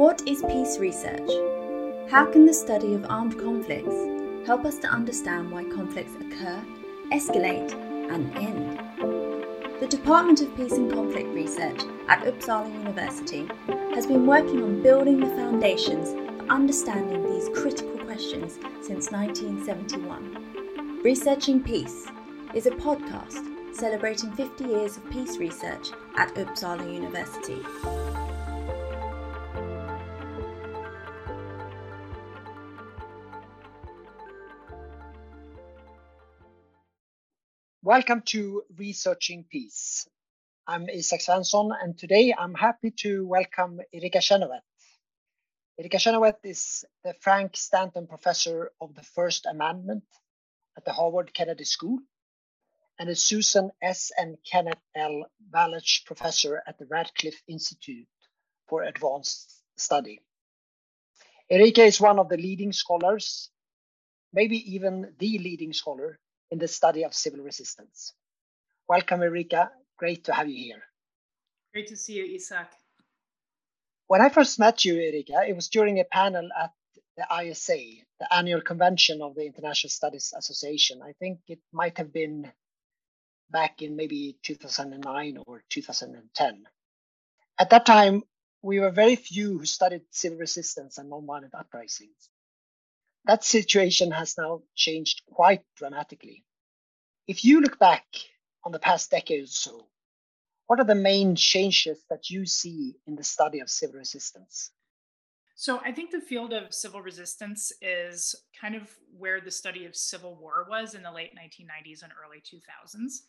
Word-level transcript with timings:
What 0.00 0.22
is 0.26 0.42
peace 0.48 0.78
research? 0.78 1.28
How 2.10 2.24
can 2.24 2.46
the 2.46 2.54
study 2.54 2.94
of 2.94 3.04
armed 3.10 3.38
conflicts 3.38 4.46
help 4.46 4.64
us 4.64 4.78
to 4.78 4.88
understand 4.88 5.50
why 5.50 5.64
conflicts 5.64 6.14
occur, 6.14 6.64
escalate, 7.12 7.74
and 8.10 8.34
end? 8.34 8.80
The 9.78 9.86
Department 9.86 10.40
of 10.40 10.56
Peace 10.56 10.72
and 10.72 10.90
Conflict 10.90 11.28
Research 11.34 11.82
at 12.08 12.24
Uppsala 12.24 12.72
University 12.72 13.46
has 13.94 14.06
been 14.06 14.26
working 14.26 14.62
on 14.62 14.82
building 14.82 15.20
the 15.20 15.36
foundations 15.36 16.12
for 16.12 16.48
understanding 16.48 17.22
these 17.30 17.50
critical 17.50 17.98
questions 17.98 18.54
since 18.80 19.10
1971. 19.10 21.02
Researching 21.02 21.62
Peace 21.62 22.06
is 22.54 22.64
a 22.64 22.70
podcast 22.70 23.44
celebrating 23.76 24.32
50 24.32 24.64
years 24.64 24.96
of 24.96 25.10
peace 25.10 25.36
research 25.36 25.90
at 26.16 26.34
Uppsala 26.36 26.90
University. 26.90 27.60
Welcome 37.90 38.22
to 38.26 38.62
Researching 38.78 39.46
Peace. 39.50 40.06
I'm 40.64 40.88
Isak 40.88 41.22
Svensson, 41.22 41.72
and 41.82 41.98
today 41.98 42.32
I'm 42.32 42.54
happy 42.54 42.92
to 42.98 43.26
welcome 43.26 43.80
Erika 43.92 44.20
Chenoweth. 44.20 44.62
Erika 45.76 45.98
Chenoweth 45.98 46.36
is 46.44 46.84
the 47.02 47.14
Frank 47.14 47.56
Stanton 47.56 48.06
Professor 48.06 48.70
of 48.80 48.94
the 48.94 49.02
First 49.02 49.44
Amendment 49.44 50.04
at 50.76 50.84
the 50.84 50.92
Harvard 50.92 51.34
Kennedy 51.34 51.64
School 51.64 51.98
and 53.00 53.08
a 53.08 53.16
Susan 53.16 53.72
S. 53.82 54.12
and 54.16 54.36
Kenneth 54.48 54.84
L. 54.94 55.24
Wallach 55.52 56.04
Professor 56.06 56.62
at 56.68 56.78
the 56.78 56.86
Radcliffe 56.86 57.42
Institute 57.48 58.06
for 58.68 58.84
Advanced 58.84 59.64
Study. 59.76 60.20
Erika 61.50 61.82
is 61.82 62.00
one 62.00 62.20
of 62.20 62.28
the 62.28 62.36
leading 62.36 62.70
scholars, 62.70 63.50
maybe 64.32 64.74
even 64.74 65.12
the 65.18 65.38
leading 65.38 65.72
scholar 65.72 66.20
in 66.50 66.58
the 66.58 66.68
study 66.68 67.04
of 67.04 67.14
civil 67.14 67.40
resistance. 67.40 68.14
Welcome, 68.88 69.22
Erika. 69.22 69.70
Great 69.96 70.24
to 70.24 70.34
have 70.34 70.48
you 70.48 70.56
here. 70.56 70.82
Great 71.72 71.88
to 71.88 71.96
see 71.96 72.14
you, 72.14 72.24
Isak. 72.24 72.70
When 74.08 74.20
I 74.20 74.28
first 74.28 74.58
met 74.58 74.84
you, 74.84 74.96
Erika, 74.96 75.44
it 75.46 75.54
was 75.54 75.68
during 75.68 76.00
a 76.00 76.04
panel 76.04 76.48
at 76.58 76.72
the 77.16 77.26
ISA, 77.42 77.78
the 78.18 78.34
annual 78.34 78.60
convention 78.60 79.22
of 79.22 79.34
the 79.34 79.46
International 79.46 79.90
Studies 79.90 80.32
Association. 80.36 81.02
I 81.02 81.12
think 81.12 81.40
it 81.46 81.60
might 81.72 81.98
have 81.98 82.12
been 82.12 82.50
back 83.50 83.82
in 83.82 83.96
maybe 83.96 84.36
2009 84.42 85.38
or 85.46 85.62
2010. 85.68 86.64
At 87.58 87.70
that 87.70 87.86
time, 87.86 88.22
we 88.62 88.80
were 88.80 88.90
very 88.90 89.16
few 89.16 89.58
who 89.58 89.66
studied 89.66 90.02
civil 90.10 90.38
resistance 90.38 90.98
and 90.98 91.10
nonviolent 91.10 91.54
uprisings. 91.54 92.30
That 93.26 93.44
situation 93.44 94.10
has 94.12 94.36
now 94.38 94.62
changed 94.74 95.22
quite 95.26 95.62
dramatically. 95.76 96.44
If 97.26 97.44
you 97.44 97.60
look 97.60 97.78
back 97.78 98.06
on 98.64 98.72
the 98.72 98.78
past 98.78 99.10
decade 99.10 99.44
or 99.44 99.46
so, 99.46 99.86
what 100.66 100.80
are 100.80 100.84
the 100.84 100.94
main 100.94 101.36
changes 101.36 102.04
that 102.10 102.30
you 102.30 102.46
see 102.46 102.96
in 103.06 103.16
the 103.16 103.24
study 103.24 103.60
of 103.60 103.68
civil 103.68 103.98
resistance? 103.98 104.70
So, 105.54 105.78
I 105.84 105.92
think 105.92 106.10
the 106.10 106.20
field 106.20 106.54
of 106.54 106.72
civil 106.72 107.02
resistance 107.02 107.70
is 107.82 108.34
kind 108.58 108.74
of 108.74 108.90
where 109.18 109.40
the 109.42 109.50
study 109.50 109.84
of 109.84 109.94
civil 109.94 110.34
war 110.34 110.66
was 110.70 110.94
in 110.94 111.02
the 111.02 111.12
late 111.12 111.32
1990s 111.34 112.02
and 112.02 112.12
early 112.24 112.38
2000s. 112.40 113.22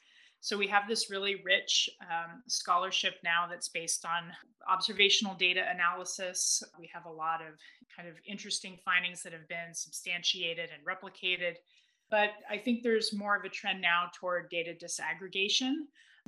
So, 0.44 0.58
we 0.58 0.68
have 0.68 0.88
this 0.88 1.10
really 1.10 1.42
rich 1.46 1.90
um, 2.02 2.42
scholarship 2.48 3.16
now 3.24 3.48
that's 3.50 3.70
based 3.70 4.06
on 4.06 4.32
observational 4.68 5.36
data 5.36 5.64
analysis. 5.74 6.64
We 6.80 6.90
have 6.94 7.06
a 7.06 7.12
lot 7.12 7.42
of 7.42 7.60
kind 7.96 8.10
of 8.10 8.16
interesting 8.26 8.78
findings 8.84 9.22
that 9.24 9.34
have 9.34 9.48
been 9.48 9.74
substantiated 9.74 10.70
and 10.74 10.84
replicated. 10.86 11.56
But 12.10 12.32
I 12.50 12.58
think 12.58 12.84
there's 12.84 13.14
more 13.14 13.38
of 13.38 13.46
a 13.46 13.50
trend 13.50 13.82
now 13.82 14.08
toward 14.14 14.50
data 14.50 14.74
disaggregation, 14.74 15.74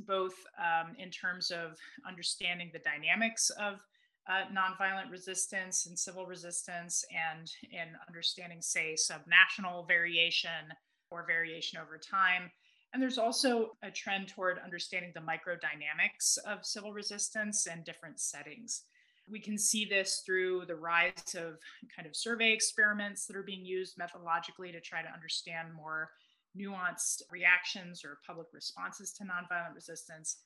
both 0.06 0.34
um, 0.58 0.94
in 0.98 1.10
terms 1.10 1.50
of 1.50 1.76
understanding 2.08 2.70
the 2.72 2.78
dynamics 2.78 3.50
of 3.50 3.80
uh, 4.26 4.44
nonviolent 4.50 5.10
resistance 5.10 5.86
and 5.86 5.98
civil 5.98 6.24
resistance, 6.24 7.04
and 7.12 7.50
in 7.70 7.88
understanding, 8.08 8.62
say, 8.62 8.94
subnational 8.94 9.86
variation 9.86 10.72
or 11.10 11.26
variation 11.26 11.78
over 11.78 11.98
time. 11.98 12.50
And 12.94 13.02
there's 13.02 13.18
also 13.18 13.76
a 13.82 13.90
trend 13.90 14.28
toward 14.28 14.60
understanding 14.60 15.10
the 15.14 15.20
microdynamics 15.20 16.38
of 16.46 16.64
civil 16.64 16.92
resistance 16.92 17.66
and 17.66 17.84
different 17.84 18.20
settings. 18.20 18.82
We 19.28 19.40
can 19.40 19.58
see 19.58 19.84
this 19.84 20.22
through 20.24 20.66
the 20.66 20.76
rise 20.76 21.34
of 21.34 21.58
kind 21.94 22.06
of 22.06 22.14
survey 22.14 22.52
experiments 22.52 23.26
that 23.26 23.34
are 23.34 23.42
being 23.42 23.64
used 23.64 23.98
methodologically 23.98 24.70
to 24.70 24.80
try 24.80 25.02
to 25.02 25.12
understand 25.12 25.74
more 25.74 26.12
nuanced 26.56 27.22
reactions 27.32 28.04
or 28.04 28.20
public 28.24 28.46
responses 28.52 29.12
to 29.14 29.24
nonviolent 29.24 29.74
resistance. 29.74 30.36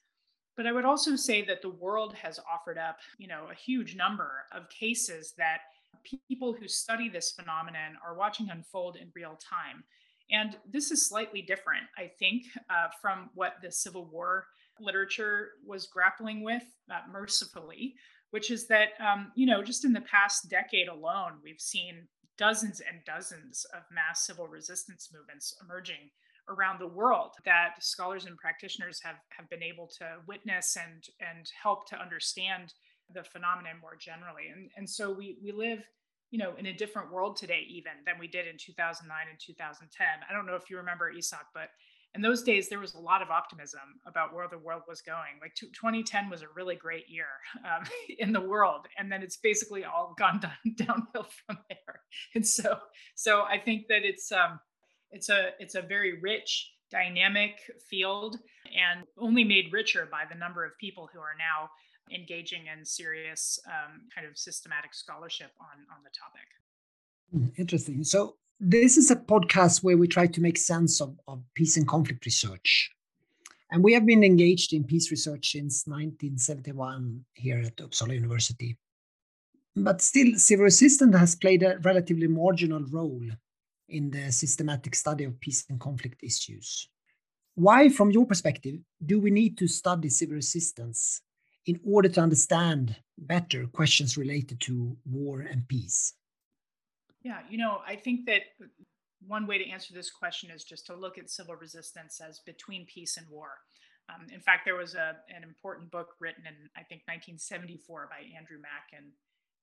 But 0.56 0.66
I 0.66 0.72
would 0.72 0.86
also 0.86 1.16
say 1.16 1.44
that 1.44 1.60
the 1.60 1.68
world 1.68 2.14
has 2.14 2.40
offered 2.50 2.78
up, 2.78 2.96
you 3.18 3.28
know, 3.28 3.48
a 3.52 3.54
huge 3.54 3.94
number 3.94 4.46
of 4.52 4.70
cases 4.70 5.34
that 5.36 5.60
people 6.28 6.54
who 6.54 6.66
study 6.66 7.10
this 7.10 7.30
phenomenon 7.32 7.98
are 8.02 8.16
watching 8.16 8.48
unfold 8.48 8.96
in 8.96 9.12
real 9.14 9.38
time. 9.38 9.84
And 10.30 10.56
this 10.70 10.90
is 10.90 11.06
slightly 11.06 11.42
different, 11.42 11.84
I 11.96 12.10
think, 12.18 12.44
uh, 12.68 12.88
from 13.00 13.30
what 13.34 13.54
the 13.62 13.72
Civil 13.72 14.04
War 14.04 14.46
literature 14.80 15.50
was 15.66 15.86
grappling 15.86 16.44
with, 16.44 16.64
uh, 16.90 17.00
mercifully, 17.10 17.94
which 18.30 18.50
is 18.50 18.68
that, 18.68 18.90
um, 19.00 19.32
you 19.34 19.46
know, 19.46 19.62
just 19.62 19.84
in 19.84 19.92
the 19.92 20.02
past 20.02 20.50
decade 20.50 20.88
alone, 20.88 21.38
we've 21.42 21.60
seen 21.60 22.06
dozens 22.36 22.80
and 22.80 23.00
dozens 23.04 23.66
of 23.74 23.82
mass 23.90 24.26
civil 24.26 24.46
resistance 24.46 25.10
movements 25.12 25.54
emerging 25.64 26.10
around 26.48 26.78
the 26.78 26.86
world 26.86 27.32
that 27.44 27.74
scholars 27.80 28.24
and 28.24 28.36
practitioners 28.36 29.00
have, 29.02 29.16
have 29.36 29.48
been 29.50 29.62
able 29.62 29.86
to 29.98 30.06
witness 30.26 30.76
and, 30.76 31.04
and 31.20 31.50
help 31.62 31.88
to 31.88 32.00
understand 32.00 32.72
the 33.12 33.24
phenomenon 33.24 33.76
more 33.80 33.96
generally. 33.98 34.48
And, 34.54 34.70
and 34.76 34.88
so 34.88 35.12
we, 35.12 35.36
we 35.42 35.52
live, 35.52 35.80
you 36.30 36.38
know, 36.38 36.54
in 36.58 36.66
a 36.66 36.72
different 36.72 37.12
world 37.12 37.36
today, 37.36 37.64
even 37.68 37.92
than 38.04 38.18
we 38.18 38.28
did 38.28 38.46
in 38.46 38.56
2009 38.58 39.16
and 39.30 39.38
2010. 39.38 40.06
I 40.28 40.32
don't 40.32 40.46
know 40.46 40.54
if 40.54 40.68
you 40.68 40.76
remember 40.76 41.10
Isak, 41.10 41.46
but 41.54 41.70
in 42.14 42.22
those 42.22 42.42
days 42.42 42.68
there 42.68 42.78
was 42.78 42.94
a 42.94 42.98
lot 42.98 43.22
of 43.22 43.30
optimism 43.30 43.80
about 44.06 44.34
where 44.34 44.48
the 44.48 44.58
world 44.58 44.82
was 44.88 45.00
going 45.00 45.38
like 45.40 45.54
2010 45.54 46.30
was 46.30 46.42
a 46.42 46.46
really 46.54 46.74
great 46.74 47.08
year 47.08 47.26
um, 47.64 47.84
in 48.18 48.32
the 48.32 48.40
world 48.40 48.86
and 48.98 49.10
then 49.10 49.22
it's 49.22 49.36
basically 49.36 49.84
all 49.84 50.14
gone 50.18 50.40
down, 50.40 50.74
downhill 50.74 51.26
from 51.46 51.58
there 51.68 52.00
and 52.34 52.46
so 52.46 52.78
so 53.14 53.42
i 53.42 53.58
think 53.58 53.86
that 53.88 54.04
it's 54.04 54.32
um 54.32 54.58
it's 55.10 55.28
a 55.28 55.50
it's 55.58 55.74
a 55.74 55.82
very 55.82 56.18
rich 56.20 56.72
dynamic 56.90 57.56
field 57.90 58.36
and 58.74 59.04
only 59.18 59.44
made 59.44 59.66
richer 59.72 60.08
by 60.10 60.22
the 60.30 60.38
number 60.38 60.64
of 60.64 60.72
people 60.78 61.08
who 61.12 61.20
are 61.20 61.36
now 61.38 61.68
engaging 62.14 62.66
in 62.72 62.84
serious 62.84 63.58
um, 63.66 64.02
kind 64.14 64.26
of 64.26 64.36
systematic 64.36 64.94
scholarship 64.94 65.50
on 65.60 65.84
on 65.94 66.02
the 66.04 66.10
topic 66.10 66.48
hmm, 67.32 67.48
interesting 67.60 68.04
so 68.04 68.36
this 68.60 68.96
is 68.96 69.10
a 69.10 69.16
podcast 69.16 69.84
where 69.84 69.96
we 69.96 70.08
try 70.08 70.26
to 70.26 70.40
make 70.40 70.58
sense 70.58 71.00
of, 71.00 71.16
of 71.28 71.42
peace 71.54 71.76
and 71.76 71.86
conflict 71.86 72.24
research. 72.26 72.90
And 73.70 73.84
we 73.84 73.92
have 73.92 74.04
been 74.04 74.24
engaged 74.24 74.72
in 74.72 74.82
peace 74.82 75.10
research 75.10 75.52
since 75.52 75.86
1971 75.86 77.24
here 77.34 77.60
at 77.60 77.76
Uppsala 77.76 78.14
University. 78.14 78.76
But 79.76 80.00
still, 80.00 80.34
civil 80.36 80.64
resistance 80.64 81.16
has 81.16 81.36
played 81.36 81.62
a 81.62 81.78
relatively 81.78 82.26
marginal 82.26 82.84
role 82.90 83.28
in 83.88 84.10
the 84.10 84.32
systematic 84.32 84.96
study 84.96 85.24
of 85.24 85.38
peace 85.38 85.64
and 85.68 85.78
conflict 85.78 86.20
issues. 86.24 86.88
Why, 87.54 87.90
from 87.90 88.10
your 88.10 88.26
perspective, 88.26 88.80
do 89.04 89.20
we 89.20 89.30
need 89.30 89.56
to 89.58 89.68
study 89.68 90.08
civil 90.08 90.36
resistance 90.36 91.22
in 91.68 91.78
order 91.84 92.08
to 92.08 92.20
understand 92.20 92.96
better 93.18 93.66
questions 93.66 94.16
related 94.16 94.58
to 94.58 94.96
war 95.04 95.40
and 95.40 95.68
peace? 95.68 96.14
Yeah, 97.22 97.40
you 97.50 97.58
know, 97.58 97.82
I 97.86 97.94
think 97.94 98.24
that 98.24 98.42
one 99.26 99.46
way 99.46 99.58
to 99.58 99.68
answer 99.68 99.92
this 99.92 100.10
question 100.10 100.50
is 100.50 100.64
just 100.64 100.86
to 100.86 100.96
look 100.96 101.18
at 101.18 101.28
civil 101.28 101.56
resistance 101.56 102.22
as 102.26 102.40
between 102.40 102.86
peace 102.86 103.18
and 103.18 103.26
war. 103.28 103.50
Um, 104.08 104.26
in 104.32 104.40
fact, 104.40 104.64
there 104.64 104.76
was 104.76 104.94
a, 104.94 105.16
an 105.28 105.42
important 105.42 105.90
book 105.90 106.14
written 106.20 106.46
in, 106.46 106.54
I 106.74 106.82
think, 106.84 107.02
1974 107.04 108.08
by 108.10 108.24
Andrew 108.34 108.56
Mack 108.62 108.96
and, 108.96 109.12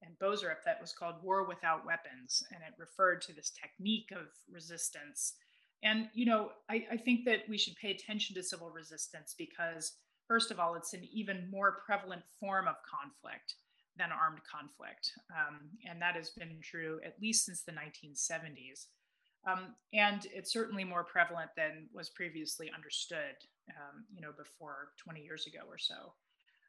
and 0.03 0.13
Boserup 0.19 0.61
that 0.63 0.79
was 0.79 0.93
called 0.93 1.15
War 1.23 1.47
Without 1.47 1.87
Weapons. 1.87 2.43
And 2.51 2.61
it 2.61 2.75
referred 2.77 3.23
to 3.23 3.33
this 3.33 3.49
technique 3.49 4.11
of 4.11 4.27
resistance. 4.51 5.33
And, 5.81 6.09
you 6.13 6.27
know, 6.27 6.51
I, 6.69 6.85
I 6.91 6.97
think 6.97 7.25
that 7.25 7.49
we 7.49 7.57
should 7.57 7.75
pay 7.77 7.89
attention 7.89 8.35
to 8.35 8.43
civil 8.43 8.69
resistance 8.69 9.33
because, 9.35 9.93
first 10.27 10.51
of 10.51 10.59
all, 10.59 10.75
it's 10.75 10.93
an 10.93 11.07
even 11.11 11.49
more 11.49 11.79
prevalent 11.85 12.23
form 12.39 12.67
of 12.67 12.75
conflict 12.83 13.55
than 13.97 14.09
armed 14.11 14.41
conflict. 14.49 15.11
Um, 15.31 15.69
and 15.89 16.01
that 16.01 16.15
has 16.15 16.31
been 16.31 16.59
true 16.61 16.99
at 17.05 17.15
least 17.21 17.45
since 17.45 17.61
the 17.61 17.71
1970s. 17.71 18.87
Um, 19.47 19.75
and 19.93 20.25
it's 20.33 20.51
certainly 20.51 20.83
more 20.83 21.03
prevalent 21.03 21.51
than 21.55 21.87
was 21.93 22.09
previously 22.09 22.71
understood, 22.75 23.35
um, 23.69 24.05
you 24.13 24.21
know, 24.21 24.31
before 24.37 24.89
20 25.03 25.21
years 25.21 25.45
ago 25.45 25.59
or 25.69 25.77
so. 25.77 26.13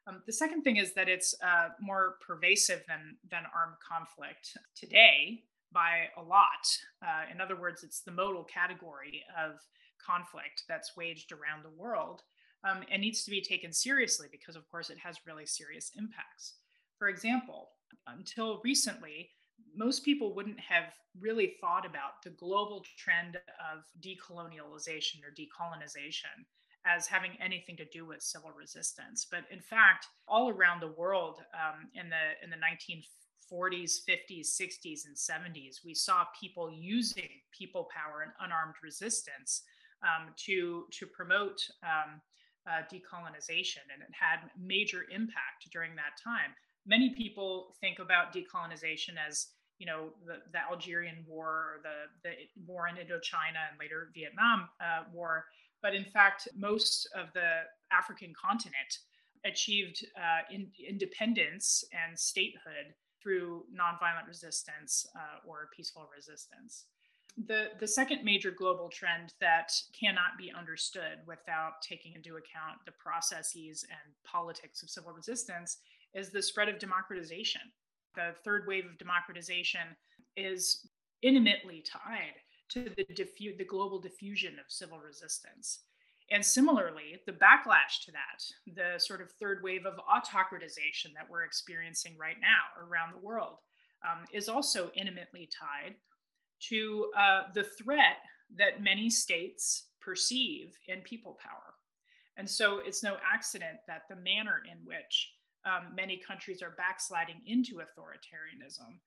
Um, 0.07 0.21
the 0.25 0.31
second 0.31 0.61
thing 0.61 0.77
is 0.77 0.93
that 0.93 1.09
it's 1.09 1.35
uh, 1.43 1.69
more 1.81 2.15
pervasive 2.25 2.83
than, 2.87 3.17
than 3.29 3.43
armed 3.53 3.75
conflict 3.85 4.55
today 4.75 5.43
by 5.73 6.07
a 6.17 6.21
lot. 6.21 6.65
Uh, 7.01 7.23
in 7.33 7.41
other 7.41 7.59
words, 7.59 7.83
it's 7.83 8.01
the 8.01 8.11
modal 8.11 8.45
category 8.45 9.23
of 9.37 9.59
conflict 10.05 10.63
that's 10.69 10.95
waged 10.95 11.33
around 11.33 11.63
the 11.63 11.81
world 11.81 12.21
um, 12.67 12.83
and 12.91 13.01
needs 13.01 13.23
to 13.23 13.31
be 13.31 13.41
taken 13.41 13.71
seriously 13.71 14.27
because, 14.31 14.55
of 14.55 14.69
course, 14.69 14.89
it 14.89 14.97
has 14.97 15.17
really 15.25 15.45
serious 15.45 15.91
impacts. 15.97 16.55
For 16.97 17.09
example, 17.09 17.69
until 18.07 18.61
recently, 18.63 19.29
most 19.75 20.03
people 20.03 20.33
wouldn't 20.35 20.59
have 20.59 20.93
really 21.19 21.55
thought 21.61 21.85
about 21.85 22.21
the 22.23 22.31
global 22.31 22.83
trend 22.97 23.37
of 23.37 23.83
decolonialization 24.01 25.23
or 25.23 25.33
decolonization 25.33 26.45
as 26.85 27.07
having 27.07 27.31
anything 27.41 27.75
to 27.75 27.85
do 27.85 28.05
with 28.05 28.21
civil 28.21 28.51
resistance. 28.57 29.27
But 29.29 29.43
in 29.51 29.59
fact, 29.59 30.07
all 30.27 30.49
around 30.49 30.81
the 30.81 30.93
world 30.97 31.41
um, 31.53 31.89
in 31.93 32.09
the 32.09 32.43
in 32.43 32.49
the 32.49 32.55
1940s, 32.55 33.99
50s, 34.07 34.47
60s, 34.61 35.01
and 35.05 35.15
70s, 35.15 35.83
we 35.85 35.93
saw 35.93 36.25
people 36.39 36.71
using 36.71 37.29
people 37.51 37.89
power 37.93 38.21
and 38.21 38.31
unarmed 38.39 38.75
resistance 38.83 39.63
um, 40.03 40.33
to 40.45 40.85
to 40.91 41.05
promote 41.07 41.59
um, 41.83 42.21
uh, 42.67 42.83
decolonization, 42.91 43.85
and 43.93 44.01
it 44.01 44.13
had 44.13 44.49
major 44.59 45.05
impact 45.11 45.69
during 45.71 45.95
that 45.95 46.19
time. 46.21 46.51
Many 46.85 47.09
people 47.09 47.75
think 47.81 47.99
about 47.99 48.33
decolonization 48.33 49.15
as 49.27 49.47
you 49.79 49.85
know 49.85 50.09
the, 50.25 50.37
the 50.51 50.59
Algerian 50.59 51.23
War 51.27 51.49
or 51.49 51.79
the 51.83 52.29
the 52.29 52.33
war 52.65 52.87
in 52.87 52.95
Indochina 52.95 53.69
and 53.69 53.79
later 53.79 54.09
Vietnam 54.13 54.69
uh, 54.81 55.03
War, 55.13 55.45
but 55.81 55.95
in 55.95 56.05
fact, 56.05 56.47
most 56.57 57.07
of 57.15 57.27
the 57.33 57.61
African 57.91 58.33
continent 58.33 58.99
achieved 59.45 60.05
uh, 60.17 60.41
in, 60.53 60.67
independence 60.87 61.83
and 61.93 62.17
statehood 62.17 62.93
through 63.21 63.63
nonviolent 63.73 64.27
resistance 64.27 65.05
uh, 65.15 65.47
or 65.47 65.69
peaceful 65.75 66.09
resistance 66.15 66.85
the, 67.45 67.67
the 67.79 67.87
second 67.87 68.23
major 68.23 68.51
global 68.51 68.89
trend 68.89 69.33
that 69.39 69.71
cannot 69.97 70.37
be 70.37 70.51
understood 70.57 71.19
without 71.27 71.81
taking 71.81 72.13
into 72.13 72.31
account 72.31 72.79
the 72.85 72.91
processes 72.93 73.85
and 73.89 74.13
politics 74.25 74.81
of 74.81 74.89
civil 74.89 75.11
resistance 75.11 75.77
is 76.15 76.31
the 76.31 76.41
spread 76.41 76.67
of 76.67 76.79
democratization. 76.79 77.61
The 78.15 78.33
third 78.43 78.65
wave 78.67 78.85
of 78.85 78.97
democratization 78.97 79.95
is 80.35 80.87
intimately 81.21 81.83
tied 81.85 82.33
to 82.69 82.89
the, 82.97 83.05
diffu- 83.13 83.57
the 83.57 83.65
global 83.65 83.99
diffusion 83.99 84.53
of 84.53 84.65
civil 84.71 84.99
resistance. 84.99 85.81
And 86.31 86.43
similarly, 86.43 87.19
the 87.25 87.31
backlash 87.31 88.03
to 88.05 88.11
that, 88.11 88.43
the 88.75 88.99
sort 88.99 89.21
of 89.21 89.31
third 89.31 89.61
wave 89.63 89.85
of 89.85 89.93
autocratization 89.93 91.13
that 91.15 91.29
we're 91.29 91.43
experiencing 91.43 92.17
right 92.19 92.35
now 92.41 92.83
around 92.83 93.13
the 93.13 93.25
world, 93.25 93.57
um, 94.03 94.25
is 94.33 94.49
also 94.49 94.91
intimately 94.95 95.47
tied 95.57 95.95
to 96.69 97.11
uh, 97.17 97.43
the 97.53 97.63
threat 97.63 98.17
that 98.55 98.81
many 98.81 99.09
states 99.09 99.87
perceive 100.01 100.77
in 100.87 101.01
people 101.01 101.37
power. 101.41 101.73
And 102.37 102.49
so 102.49 102.79
it's 102.85 103.03
no 103.03 103.17
accident 103.33 103.79
that 103.87 104.03
the 104.09 104.15
manner 104.15 104.61
in 104.71 104.77
which 104.85 105.33
um, 105.65 105.95
many 105.95 106.17
countries 106.17 106.61
are 106.61 106.75
backsliding 106.77 107.41
into 107.45 107.75
authoritarianism 107.75 108.99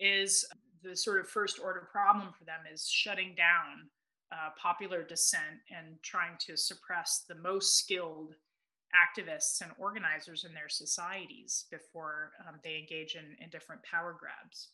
is 0.00 0.44
the 0.82 0.96
sort 0.96 1.20
of 1.20 1.28
first 1.28 1.60
order 1.62 1.88
problem 1.92 2.32
for 2.36 2.44
them 2.44 2.60
is 2.72 2.88
shutting 2.88 3.34
down 3.36 3.88
uh, 4.32 4.48
popular 4.60 5.02
dissent 5.04 5.60
and 5.70 6.02
trying 6.02 6.32
to 6.38 6.56
suppress 6.56 7.24
the 7.28 7.34
most 7.36 7.76
skilled 7.76 8.34
activists 8.92 9.60
and 9.60 9.70
organizers 9.78 10.44
in 10.44 10.52
their 10.54 10.68
societies 10.68 11.66
before 11.70 12.32
um, 12.46 12.56
they 12.64 12.76
engage 12.76 13.14
in, 13.14 13.36
in 13.42 13.48
different 13.50 13.82
power 13.82 14.16
grabs. 14.18 14.68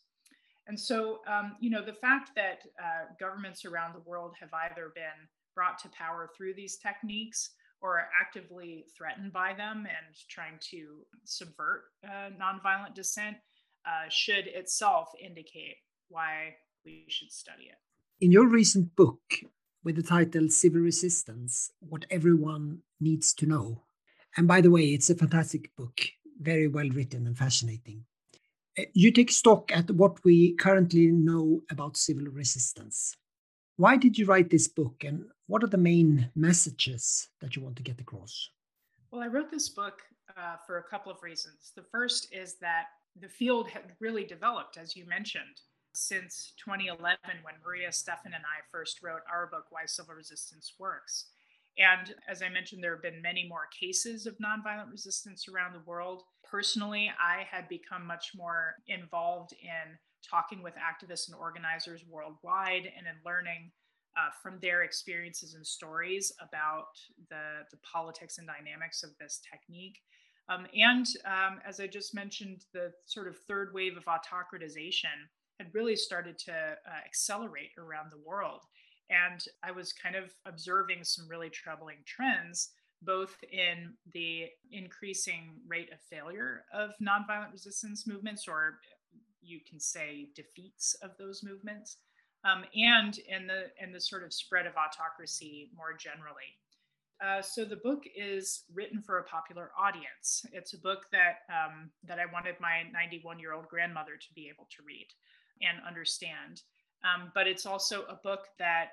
And 0.69 0.79
so, 0.79 1.21
um, 1.27 1.55
you 1.59 1.71
know, 1.71 1.83
the 1.83 1.93
fact 1.93 2.29
that 2.35 2.59
uh, 2.77 3.11
governments 3.19 3.65
around 3.65 3.95
the 3.95 4.07
world 4.07 4.35
have 4.39 4.51
either 4.53 4.91
been 4.93 5.27
brought 5.55 5.79
to 5.79 5.89
power 5.89 6.29
through 6.37 6.53
these 6.53 6.77
techniques 6.77 7.49
or 7.81 7.97
are 7.97 8.09
actively 8.21 8.85
threatened 8.95 9.33
by 9.33 9.53
them 9.57 9.87
and 9.87 10.15
trying 10.29 10.59
to 10.69 11.05
subvert 11.23 11.85
uh, 12.05 12.29
nonviolent 12.39 12.93
dissent 12.93 13.37
uh, 13.87 14.07
should 14.09 14.45
itself 14.45 15.09
indicate 15.19 15.77
why 16.09 16.53
we 16.85 17.05
should 17.07 17.31
study 17.31 17.63
it. 17.63 17.77
In 18.23 18.31
your 18.31 18.47
recent 18.47 18.95
book 18.95 19.21
with 19.83 19.95
the 19.95 20.03
title 20.03 20.49
Civil 20.49 20.81
Resistance 20.81 21.71
What 21.79 22.05
Everyone 22.11 22.83
Needs 22.99 23.33
to 23.35 23.47
Know, 23.47 23.81
and 24.37 24.47
by 24.47 24.61
the 24.61 24.69
way, 24.69 24.83
it's 24.83 25.09
a 25.09 25.15
fantastic 25.15 25.75
book, 25.75 25.99
very 26.39 26.67
well 26.67 26.89
written 26.89 27.25
and 27.25 27.35
fascinating. 27.35 28.05
You 28.93 29.11
take 29.11 29.31
stock 29.31 29.71
at 29.71 29.89
what 29.91 30.23
we 30.23 30.53
currently 30.53 31.07
know 31.07 31.61
about 31.71 31.97
civil 31.97 32.25
resistance. 32.25 33.15
Why 33.77 33.95
did 33.95 34.17
you 34.17 34.25
write 34.25 34.49
this 34.49 34.67
book 34.67 35.03
and 35.05 35.25
what 35.47 35.63
are 35.63 35.67
the 35.67 35.77
main 35.77 36.29
messages 36.35 37.29
that 37.41 37.55
you 37.55 37.61
want 37.61 37.77
to 37.77 37.83
get 37.83 38.01
across? 38.01 38.49
Well, 39.11 39.21
I 39.21 39.27
wrote 39.27 39.49
this 39.49 39.69
book 39.69 40.01
uh, 40.37 40.57
for 40.67 40.77
a 40.77 40.83
couple 40.83 41.11
of 41.11 41.23
reasons. 41.23 41.71
The 41.75 41.85
first 41.91 42.27
is 42.31 42.55
that 42.61 42.85
the 43.19 43.29
field 43.29 43.69
had 43.69 43.93
really 43.99 44.23
developed, 44.23 44.77
as 44.77 44.95
you 44.95 45.05
mentioned, 45.05 45.61
since 45.93 46.53
2011 46.63 47.17
when 47.41 47.55
Maria 47.65 47.91
Stephan 47.91 48.33
and 48.33 48.43
I 48.43 48.61
first 48.71 49.01
wrote 49.01 49.21
our 49.31 49.47
book, 49.47 49.65
Why 49.69 49.85
Civil 49.85 50.15
Resistance 50.15 50.73
Works. 50.77 51.25
And 51.79 52.13
as 52.27 52.41
I 52.41 52.49
mentioned, 52.49 52.83
there 52.83 52.93
have 52.93 53.01
been 53.01 53.21
many 53.21 53.47
more 53.47 53.69
cases 53.79 54.25
of 54.25 54.37
nonviolent 54.37 54.91
resistance 54.91 55.47
around 55.47 55.73
the 55.73 55.83
world. 55.85 56.23
Personally, 56.43 57.09
I 57.17 57.43
had 57.49 57.69
become 57.69 58.05
much 58.05 58.31
more 58.35 58.75
involved 58.87 59.53
in 59.53 59.97
talking 60.29 60.61
with 60.61 60.73
activists 60.75 61.29
and 61.29 61.37
organizers 61.37 62.03
worldwide 62.05 62.91
and 62.97 63.07
in 63.07 63.15
learning 63.25 63.71
uh, 64.17 64.29
from 64.43 64.59
their 64.61 64.83
experiences 64.83 65.53
and 65.53 65.65
stories 65.65 66.33
about 66.41 66.87
the, 67.29 67.63
the 67.71 67.77
politics 67.77 68.37
and 68.37 68.47
dynamics 68.47 69.01
of 69.01 69.11
this 69.17 69.39
technique. 69.49 69.99
Um, 70.49 70.67
and 70.75 71.05
um, 71.25 71.59
as 71.65 71.79
I 71.79 71.87
just 71.87 72.13
mentioned, 72.13 72.65
the 72.73 72.91
sort 73.05 73.27
of 73.27 73.37
third 73.47 73.73
wave 73.73 73.95
of 73.95 74.03
autocratization 74.05 75.29
had 75.59 75.73
really 75.73 75.95
started 75.95 76.37
to 76.39 76.51
uh, 76.51 77.05
accelerate 77.05 77.71
around 77.77 78.11
the 78.11 78.21
world. 78.25 78.61
And 79.09 79.43
I 79.63 79.71
was 79.71 79.93
kind 79.93 80.15
of 80.15 80.33
observing 80.45 81.03
some 81.03 81.27
really 81.27 81.49
troubling 81.49 81.97
trends, 82.05 82.69
both 83.01 83.35
in 83.51 83.93
the 84.13 84.47
increasing 84.71 85.61
rate 85.67 85.91
of 85.91 85.99
failure 86.01 86.65
of 86.73 86.91
nonviolent 87.01 87.51
resistance 87.51 88.05
movements, 88.05 88.47
or 88.47 88.79
you 89.41 89.59
can 89.67 89.79
say 89.79 90.29
defeats 90.35 90.95
of 91.01 91.11
those 91.17 91.43
movements, 91.43 91.97
um, 92.43 92.63
and 92.75 93.17
in 93.27 93.47
the 93.47 93.71
in 93.81 93.91
the 93.91 93.99
sort 94.01 94.23
of 94.23 94.33
spread 94.33 94.65
of 94.65 94.73
autocracy 94.75 95.69
more 95.75 95.93
generally. 95.97 96.57
Uh, 97.21 97.41
so 97.41 97.65
the 97.65 97.75
book 97.75 98.03
is 98.15 98.63
written 98.73 99.01
for 99.01 99.17
a 99.17 99.23
popular 99.23 99.71
audience. 99.77 100.45
It's 100.53 100.73
a 100.73 100.79
book 100.79 101.05
that 101.11 101.39
um, 101.49 101.89
that 102.05 102.19
I 102.19 102.31
wanted 102.31 102.55
my 102.61 102.83
91 102.93 103.39
year 103.39 103.53
old 103.53 103.67
grandmother 103.67 104.15
to 104.15 104.33
be 104.35 104.47
able 104.47 104.67
to 104.77 104.83
read 104.85 105.07
and 105.61 105.85
understand. 105.85 106.61
Um, 107.03 107.31
but 107.33 107.47
it's 107.47 107.65
also 107.65 108.03
a 108.03 108.19
book 108.23 108.41
that, 108.57 108.89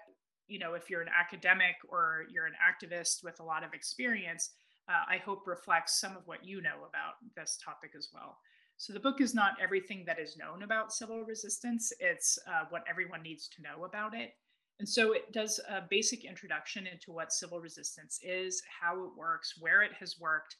you 0.46 0.58
know, 0.58 0.74
if 0.74 0.88
you're 0.88 1.02
an 1.02 1.08
academic 1.08 1.76
or 1.88 2.24
you're 2.32 2.46
an 2.46 2.54
activist 2.54 3.24
with 3.24 3.40
a 3.40 3.44
lot 3.44 3.64
of 3.64 3.74
experience, 3.74 4.50
uh, 4.88 5.04
I 5.08 5.18
hope 5.18 5.46
reflects 5.46 6.00
some 6.00 6.16
of 6.16 6.26
what 6.26 6.44
you 6.44 6.62
know 6.62 6.86
about 6.88 7.14
this 7.34 7.58
topic 7.64 7.92
as 7.96 8.08
well. 8.14 8.38
So 8.78 8.92
the 8.92 9.00
book 9.00 9.20
is 9.20 9.34
not 9.34 9.54
everything 9.60 10.04
that 10.06 10.20
is 10.20 10.36
known 10.36 10.62
about 10.62 10.92
civil 10.92 11.24
resistance, 11.24 11.92
it's 11.98 12.38
uh, 12.46 12.64
what 12.68 12.84
everyone 12.88 13.22
needs 13.22 13.48
to 13.48 13.62
know 13.62 13.84
about 13.84 14.14
it. 14.14 14.34
And 14.78 14.88
so 14.88 15.12
it 15.12 15.32
does 15.32 15.58
a 15.70 15.82
basic 15.88 16.24
introduction 16.24 16.86
into 16.86 17.10
what 17.10 17.32
civil 17.32 17.60
resistance 17.60 18.20
is, 18.22 18.62
how 18.80 19.02
it 19.04 19.16
works, 19.16 19.54
where 19.58 19.82
it 19.82 19.92
has 19.98 20.16
worked, 20.20 20.56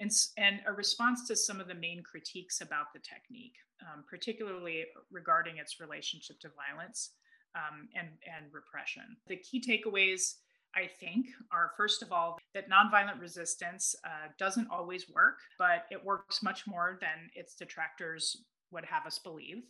and, 0.00 0.10
and 0.36 0.60
a 0.66 0.72
response 0.72 1.28
to 1.28 1.36
some 1.36 1.60
of 1.60 1.68
the 1.68 1.74
main 1.74 2.02
critiques 2.02 2.60
about 2.60 2.86
the 2.92 3.00
technique, 3.00 3.54
um, 3.82 4.04
particularly 4.08 4.84
regarding 5.10 5.58
its 5.58 5.80
relationship 5.80 6.38
to 6.40 6.50
violence 6.50 7.12
um, 7.54 7.88
and, 7.94 8.08
and 8.24 8.52
repression. 8.52 9.02
The 9.26 9.36
key 9.36 9.60
takeaways, 9.60 10.34
I 10.74 10.88
think, 11.00 11.26
are 11.52 11.72
first 11.76 12.02
of 12.02 12.12
all, 12.12 12.38
that 12.54 12.70
nonviolent 12.70 13.20
resistance 13.20 13.94
uh, 14.04 14.28
doesn't 14.38 14.68
always 14.70 15.10
work, 15.10 15.38
but 15.58 15.84
it 15.90 16.04
works 16.04 16.42
much 16.42 16.66
more 16.66 16.98
than 17.00 17.30
its 17.34 17.54
detractors 17.54 18.44
would 18.70 18.84
have 18.84 19.06
us 19.06 19.18
believe. 19.18 19.64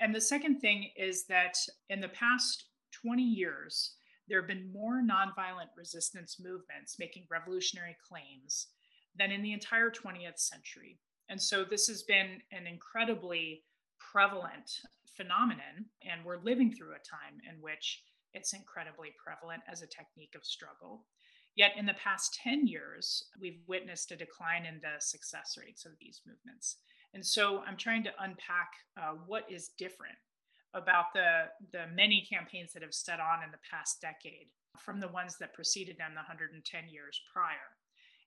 And 0.00 0.14
the 0.14 0.20
second 0.20 0.60
thing 0.60 0.90
is 0.96 1.26
that 1.26 1.56
in 1.90 2.00
the 2.00 2.08
past 2.08 2.64
20 3.02 3.22
years, 3.22 3.96
there 4.28 4.40
have 4.40 4.48
been 4.48 4.72
more 4.72 5.02
nonviolent 5.02 5.70
resistance 5.76 6.38
movements 6.40 6.96
making 6.98 7.26
revolutionary 7.30 7.96
claims 8.08 8.68
than 9.18 9.32
in 9.32 9.42
the 9.42 9.52
entire 9.52 9.90
20th 9.90 10.38
century. 10.38 10.98
And 11.30 11.40
so 11.40 11.64
this 11.64 11.86
has 11.86 12.02
been 12.02 12.42
an 12.50 12.66
incredibly 12.66 13.62
prevalent 13.98 14.68
phenomenon, 15.16 15.86
and 16.02 16.24
we're 16.24 16.42
living 16.42 16.72
through 16.72 16.90
a 16.90 17.08
time 17.08 17.40
in 17.48 17.62
which 17.62 18.02
it's 18.34 18.52
incredibly 18.52 19.14
prevalent 19.22 19.62
as 19.70 19.82
a 19.82 19.86
technique 19.86 20.34
of 20.34 20.44
struggle. 20.44 21.06
Yet 21.54 21.72
in 21.76 21.86
the 21.86 21.94
past 21.94 22.38
10 22.42 22.66
years, 22.66 23.24
we've 23.40 23.60
witnessed 23.68 24.10
a 24.10 24.16
decline 24.16 24.66
in 24.66 24.80
the 24.82 25.00
success 25.00 25.56
rates 25.56 25.84
of 25.86 25.92
these 26.00 26.20
movements. 26.26 26.78
And 27.14 27.24
so 27.24 27.62
I'm 27.66 27.76
trying 27.76 28.04
to 28.04 28.12
unpack 28.20 28.70
uh, 28.96 29.14
what 29.26 29.44
is 29.48 29.70
different 29.78 30.18
about 30.74 31.06
the, 31.14 31.46
the 31.72 31.86
many 31.94 32.26
campaigns 32.28 32.72
that 32.72 32.82
have 32.82 32.94
set 32.94 33.18
on 33.20 33.42
in 33.44 33.50
the 33.50 33.58
past 33.68 34.00
decade 34.00 34.46
from 34.78 35.00
the 35.00 35.08
ones 35.08 35.36
that 35.38 35.54
preceded 35.54 35.96
them 35.98 36.12
the 36.12 36.26
110 36.26 36.88
years 36.88 37.20
prior. 37.32 37.78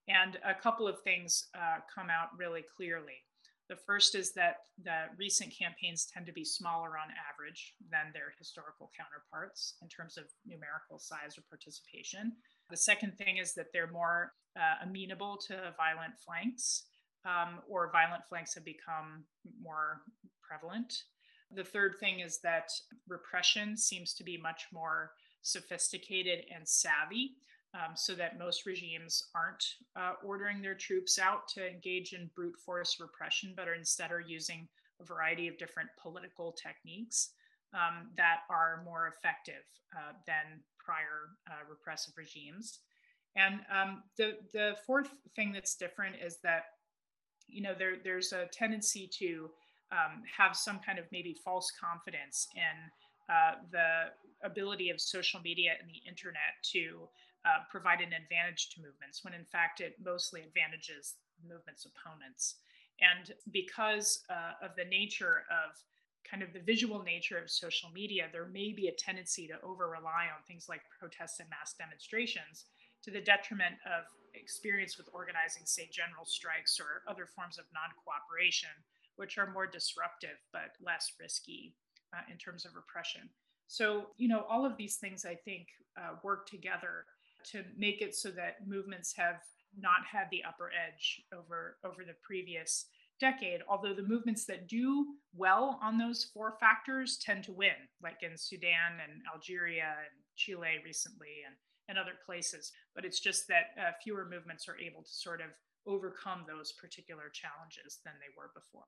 And 0.08 0.38
a 0.44 0.54
couple 0.54 0.88
of 0.88 1.02
things 1.02 1.48
uh, 1.56 1.80
come 1.94 2.10
out 2.10 2.30
really 2.38 2.64
clearly. 2.76 3.24
The 3.70 3.78
first 3.78 4.14
is 4.14 4.34
that 4.34 4.58
the 4.84 5.06
recent 5.18 5.54
campaigns 5.58 6.06
tend 6.06 6.26
to 6.26 6.34
be 6.34 6.44
smaller 6.44 6.98
on 6.98 7.08
average 7.32 7.76
than 7.90 8.12
their 8.14 8.34
historical 8.38 8.92
counterparts 8.96 9.76
in 9.82 9.88
terms 9.88 10.18
of 10.18 10.26
numerical 10.46 11.00
size 11.00 11.38
or 11.38 11.44
participation. 11.50 12.34
The 12.70 12.78
second 12.78 13.18
thing 13.18 13.38
is 13.38 13.54
that 13.54 13.68
they're 13.72 13.92
more 13.92 14.34
uh, 14.58 14.86
amenable 14.86 15.38
to 15.48 15.74
violent 15.78 16.14
flanks, 16.26 16.84
um, 17.26 17.62
or 17.70 17.90
violent 17.92 18.24
flanks 18.28 18.54
have 18.56 18.66
become 18.66 19.24
more 19.62 20.02
prevalent. 20.42 20.94
The 21.56 21.64
third 21.64 21.96
thing 22.00 22.20
is 22.20 22.40
that 22.42 22.70
repression 23.08 23.78
seems 23.78 24.14
to 24.16 24.24
be 24.24 24.38
much 24.38 24.66
more 24.74 25.12
sophisticated 25.42 26.46
and 26.54 26.68
savvy, 26.68 27.36
um, 27.74 27.96
so 27.96 28.13
that 28.13 28.38
most 28.38 28.65
regimes 28.65 29.24
aren't 29.36 29.63
uh, 29.96 30.13
ordering 30.24 30.62
their 30.62 30.75
troops 30.75 31.18
out 31.18 31.48
to 31.50 31.68
engage 31.68 32.13
in 32.13 32.30
brute 32.36 32.58
force 32.58 32.98
repression, 33.00 33.53
but 33.56 33.68
are 33.68 33.74
instead 33.74 34.12
are 34.12 34.20
using 34.22 34.68
a 35.01 35.06
variety 35.06 35.48
of 35.48 35.58
different 35.58 35.89
political 36.01 36.51
techniques 36.51 37.32
um, 37.74 38.10
that 38.15 38.42
are 38.50 38.84
more 38.86 39.08
effective 39.08 39.63
uh, 39.98 40.13
than 40.27 40.62
prior 40.77 41.32
uh, 41.50 41.68
repressive 41.70 42.13
regimes. 42.18 42.80
And 43.36 43.62
um, 43.74 44.03
the 44.18 44.38
the 44.53 44.75
fourth 44.86 45.10
thing 45.36 45.51
that's 45.51 45.75
different 45.75 46.18
is 46.24 46.38
that 46.44 46.65
you 47.48 47.63
know 47.63 47.74
there 47.77 47.96
there's 48.03 48.32
a 48.32 48.46
tendency 48.53 49.10
to 49.20 49.50
um, 49.92 50.22
have 50.38 50.56
some 50.56 50.80
kind 50.86 51.00
of 51.00 51.06
maybe 51.12 51.36
false 51.44 51.72
confidence 51.72 52.48
in 52.56 53.34
uh, 53.34 53.56
the 53.72 54.48
ability 54.48 54.89
of 54.89 55.01
social 55.01 55.39
media 55.42 55.72
and 55.80 55.89
the 55.89 56.08
internet 56.08 56.53
to 56.72 57.08
uh, 57.46 57.64
provide 57.70 58.00
an 58.00 58.14
advantage 58.14 58.70
to 58.70 58.82
movements 58.82 59.24
when 59.24 59.34
in 59.34 59.46
fact 59.46 59.82
it 59.82 59.96
mostly 60.04 60.42
advantages 60.42 61.16
movements 61.48 61.86
opponents. 61.86 62.56
And 63.02 63.34
because 63.52 64.24
uh, 64.30 64.64
of 64.64 64.76
the 64.78 64.86
nature 64.86 65.44
of 65.52 65.76
kind 66.24 66.42
of 66.42 66.54
the 66.54 66.60
visual 66.60 67.04
nature 67.04 67.38
of 67.38 67.50
social 67.50 67.90
media 67.92 68.28
there 68.32 68.48
may 68.48 68.72
be 68.72 68.88
a 68.88 68.96
tendency 68.96 69.48
to 69.48 69.60
over 69.62 69.90
rely 69.90 70.32
on 70.32 70.40
things 70.48 70.68
like 70.70 70.82
protests 71.00 71.40
and 71.40 71.50
mass 71.50 71.76
demonstrations 71.78 72.66
to 73.04 73.12
the 73.12 73.20
detriment 73.20 73.76
of 73.86 74.08
experience 74.34 74.98
with 74.98 75.10
organizing 75.12 75.64
say 75.66 75.90
general 75.92 76.26
strikes 76.26 76.80
or 76.80 77.04
other 77.12 77.28
forms 77.28 77.60
of 77.60 77.66
non-cooperation 77.74 78.72
which 79.18 79.38
are 79.38 79.52
more 79.52 79.68
disruptive 79.68 80.40
but 80.54 80.72
less 80.82 81.12
risky 81.20 81.76
uh, 82.16 82.22
in 82.32 82.38
terms 82.38 82.66
of 82.66 82.76
repression. 82.76 83.30
So 83.68 84.08
you 84.18 84.28
know 84.28 84.46
all 84.50 84.66
of 84.66 84.78
these 84.78 84.96
things 84.96 85.26
i 85.26 85.36
think 85.36 85.68
uh, 85.98 86.16
work 86.24 86.48
together 86.48 87.06
to 87.46 87.64
make 87.78 88.02
it 88.02 88.16
so 88.16 88.30
that 88.30 88.68
movements 88.68 89.14
have 89.16 89.42
not 89.78 90.06
had 90.12 90.28
the 90.32 90.44
upper 90.48 90.70
edge 90.72 91.22
over 91.34 91.78
over 91.84 92.04
the 92.06 92.16
previous 92.22 92.86
decade 93.20 93.62
although 93.70 93.94
the 93.94 94.04
movements 94.04 94.46
that 94.46 94.68
do 94.68 95.06
well 95.36 95.80
on 95.82 95.98
those 95.98 96.26
four 96.34 96.56
factors 96.60 97.18
tend 97.18 97.44
to 97.44 97.52
win 97.52 97.74
like 98.02 98.18
in 98.22 98.38
sudan 98.38 99.00
and 99.02 99.22
algeria 99.34 99.96
and 100.00 100.24
chile 100.36 100.80
recently 100.84 101.44
and, 101.46 101.56
and 101.90 101.98
other 101.98 102.18
places. 102.26 102.72
But 102.96 103.06
it's 103.06 103.20
just 103.20 103.48
that 103.48 103.76
uh, 103.80 103.92
fewer 104.04 104.28
movements 104.30 104.68
are 104.68 104.78
able 104.78 105.04
to 105.04 105.12
sort 105.12 105.42
of 105.42 105.48
overcome 105.86 106.46
those 106.48 106.72
particular 106.72 107.30
challenges 107.34 108.00
than 108.06 108.14
they 108.20 108.32
were 108.38 108.52
before 108.56 108.88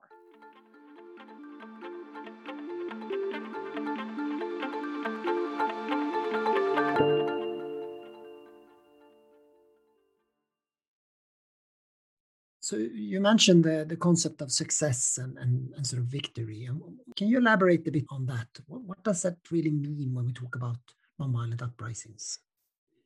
So 12.66 12.78
you 12.78 13.22
mentioned 13.22 13.64
the, 13.64 13.86
the 13.88 13.96
concept 13.96 14.42
of 14.42 14.52
success 14.52 15.20
and, 15.22 15.38
and, 15.38 15.72
and 15.76 15.86
sort 15.86 16.02
of 16.02 16.08
victory. 16.08 16.68
Can 17.16 17.28
you 17.28 17.38
elaborate 17.38 17.88
a 17.88 17.92
bit 17.92 18.06
on 18.10 18.26
that? 18.26 18.48
What, 18.66 18.82
what 18.82 19.04
does 19.04 19.22
that 19.22 19.38
really 19.52 19.70
mean 19.70 20.16
when 20.16 20.26
we 20.26 20.34
talk 20.34 20.56
about 20.56 20.80
nonviolent 21.22 21.62
uprisings? 21.62 22.40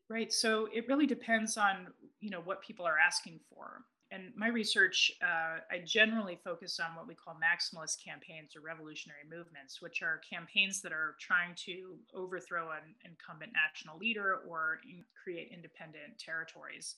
Right. 0.10 0.32
So 0.32 0.70
it 0.74 0.88
really 0.88 1.06
depends 1.06 1.58
on 1.58 1.88
you 2.22 2.30
know 2.30 2.40
what 2.40 2.62
people 2.62 2.86
are 2.86 2.98
asking 2.98 3.42
for. 3.54 3.82
And 4.12 4.32
my 4.34 4.48
research, 4.48 5.12
uh, 5.22 5.60
I 5.70 5.84
generally 5.86 6.40
focus 6.42 6.80
on 6.80 6.96
what 6.96 7.06
we 7.06 7.14
call 7.14 7.36
maximalist 7.36 8.02
campaigns 8.02 8.56
or 8.56 8.62
revolutionary 8.62 9.28
movements, 9.30 9.82
which 9.82 10.02
are 10.02 10.22
campaigns 10.28 10.82
that 10.84 10.94
are 10.94 11.18
trying 11.20 11.54
to 11.66 11.98
overthrow 12.16 12.72
an 12.72 12.96
incumbent 13.04 13.52
national 13.52 13.98
leader 13.98 14.40
or 14.48 14.80
create 15.22 15.52
independent 15.54 16.18
territories. 16.18 16.96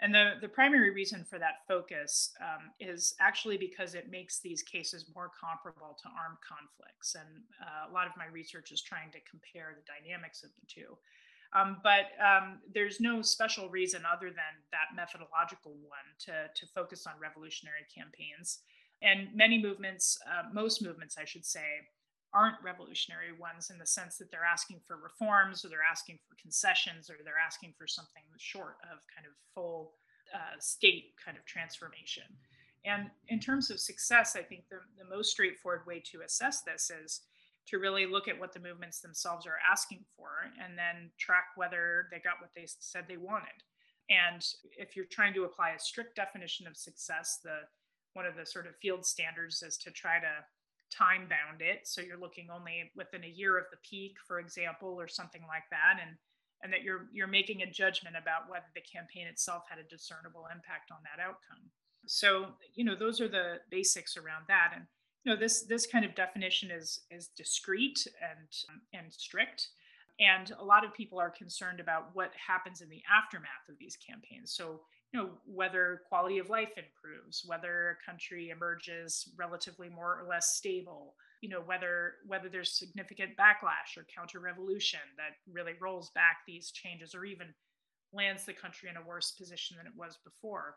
And 0.00 0.12
the, 0.12 0.32
the 0.40 0.48
primary 0.48 0.90
reason 0.90 1.24
for 1.24 1.38
that 1.38 1.62
focus 1.68 2.32
um, 2.40 2.70
is 2.80 3.14
actually 3.20 3.56
because 3.56 3.94
it 3.94 4.10
makes 4.10 4.40
these 4.40 4.62
cases 4.62 5.06
more 5.14 5.30
comparable 5.30 5.96
to 6.02 6.08
armed 6.08 6.38
conflicts. 6.46 7.14
And 7.14 7.42
uh, 7.62 7.90
a 7.90 7.92
lot 7.92 8.06
of 8.06 8.12
my 8.16 8.26
research 8.26 8.72
is 8.72 8.82
trying 8.82 9.12
to 9.12 9.18
compare 9.30 9.76
the 9.76 9.86
dynamics 9.86 10.42
of 10.42 10.50
the 10.60 10.66
two. 10.66 10.98
Um, 11.54 11.78
but 11.84 12.10
um, 12.18 12.58
there's 12.74 13.00
no 13.00 13.22
special 13.22 13.68
reason 13.68 14.02
other 14.04 14.26
than 14.26 14.54
that 14.72 14.96
methodological 14.96 15.72
one 15.86 16.10
to, 16.26 16.50
to 16.52 16.66
focus 16.74 17.06
on 17.06 17.14
revolutionary 17.22 17.86
campaigns. 17.94 18.58
And 19.00 19.28
many 19.34 19.62
movements, 19.62 20.18
uh, 20.26 20.48
most 20.52 20.82
movements, 20.82 21.16
I 21.18 21.24
should 21.24 21.46
say, 21.46 21.86
aren't 22.34 22.56
revolutionary 22.62 23.32
ones 23.38 23.70
in 23.70 23.78
the 23.78 23.86
sense 23.86 24.18
that 24.18 24.30
they're 24.30 24.44
asking 24.44 24.80
for 24.86 24.96
reforms 24.96 25.64
or 25.64 25.68
they're 25.68 25.86
asking 25.88 26.18
for 26.28 26.34
concessions 26.40 27.08
or 27.08 27.14
they're 27.24 27.40
asking 27.44 27.72
for 27.78 27.86
something 27.86 28.22
short 28.38 28.76
of 28.92 28.98
kind 29.14 29.26
of 29.26 29.32
full 29.54 29.94
uh, 30.34 30.58
state 30.58 31.14
kind 31.24 31.36
of 31.38 31.44
transformation. 31.44 32.24
And 32.84 33.08
in 33.28 33.40
terms 33.40 33.70
of 33.70 33.80
success, 33.80 34.36
I 34.36 34.42
think 34.42 34.64
the, 34.68 34.78
the 34.98 35.08
most 35.08 35.30
straightforward 35.30 35.86
way 35.86 36.02
to 36.12 36.22
assess 36.22 36.62
this 36.62 36.90
is 36.90 37.20
to 37.66 37.78
really 37.78 38.04
look 38.04 38.28
at 38.28 38.38
what 38.38 38.52
the 38.52 38.60
movements 38.60 39.00
themselves 39.00 39.46
are 39.46 39.58
asking 39.70 40.04
for 40.16 40.28
and 40.62 40.76
then 40.76 41.10
track 41.18 41.46
whether 41.56 42.08
they 42.10 42.18
got 42.18 42.40
what 42.40 42.50
they 42.54 42.66
said 42.66 43.06
they 43.08 43.16
wanted. 43.16 43.62
And 44.10 44.44
if 44.76 44.96
you're 44.96 45.06
trying 45.06 45.32
to 45.34 45.44
apply 45.44 45.70
a 45.70 45.78
strict 45.78 46.16
definition 46.16 46.66
of 46.66 46.76
success, 46.76 47.38
the 47.42 47.60
one 48.12 48.26
of 48.26 48.36
the 48.36 48.44
sort 48.46 48.66
of 48.66 48.76
field 48.76 49.04
standards 49.04 49.62
is 49.62 49.78
to 49.78 49.90
try 49.90 50.20
to 50.20 50.44
time 50.96 51.28
bound 51.28 51.60
it. 51.60 51.86
So 51.86 52.00
you're 52.00 52.20
looking 52.20 52.48
only 52.50 52.90
within 52.96 53.24
a 53.24 53.28
year 53.28 53.58
of 53.58 53.64
the 53.70 53.78
peak, 53.88 54.16
for 54.26 54.38
example, 54.38 54.96
or 54.98 55.08
something 55.08 55.42
like 55.48 55.64
that. 55.70 55.98
And 56.00 56.16
and 56.62 56.72
that 56.72 56.82
you're 56.82 57.08
you're 57.12 57.26
making 57.26 57.62
a 57.62 57.70
judgment 57.70 58.16
about 58.20 58.48
whether 58.48 58.66
the 58.74 58.80
campaign 58.80 59.26
itself 59.26 59.64
had 59.68 59.78
a 59.78 59.88
discernible 59.88 60.46
impact 60.52 60.90
on 60.90 60.98
that 61.04 61.22
outcome. 61.22 61.70
So, 62.06 62.46
you 62.74 62.84
know, 62.84 62.94
those 62.94 63.20
are 63.20 63.28
the 63.28 63.60
basics 63.70 64.16
around 64.16 64.44
that. 64.48 64.72
And 64.74 64.84
you 65.24 65.32
know, 65.32 65.38
this 65.38 65.62
this 65.62 65.86
kind 65.86 66.04
of 66.04 66.14
definition 66.14 66.70
is 66.70 67.00
is 67.10 67.28
discrete 67.36 68.06
and 68.22 68.48
and 68.92 69.12
strict. 69.12 69.68
And 70.20 70.52
a 70.58 70.64
lot 70.64 70.84
of 70.84 70.94
people 70.94 71.18
are 71.18 71.30
concerned 71.30 71.80
about 71.80 72.10
what 72.14 72.30
happens 72.34 72.80
in 72.80 72.88
the 72.88 73.02
aftermath 73.10 73.68
of 73.68 73.76
these 73.78 73.96
campaigns. 73.96 74.54
So 74.54 74.82
you 75.14 75.20
know 75.20 75.30
whether 75.46 76.02
quality 76.08 76.38
of 76.38 76.50
life 76.50 76.72
improves 76.76 77.44
whether 77.46 77.96
a 77.96 78.10
country 78.10 78.50
emerges 78.50 79.32
relatively 79.38 79.88
more 79.88 80.20
or 80.20 80.26
less 80.28 80.56
stable 80.56 81.14
you 81.44 81.50
know 81.50 81.60
whether 81.60 82.14
whether 82.26 82.48
there's 82.48 82.78
significant 82.78 83.32
backlash 83.36 83.98
or 83.98 84.06
counter 84.16 84.40
revolution 84.40 85.00
that 85.18 85.36
really 85.52 85.74
rolls 85.78 86.10
back 86.14 86.38
these 86.46 86.70
changes 86.70 87.14
or 87.14 87.26
even 87.26 87.48
lands 88.14 88.46
the 88.46 88.52
country 88.54 88.88
in 88.88 88.96
a 88.96 89.06
worse 89.06 89.32
position 89.32 89.76
than 89.76 89.86
it 89.86 89.92
was 89.94 90.18
before. 90.24 90.76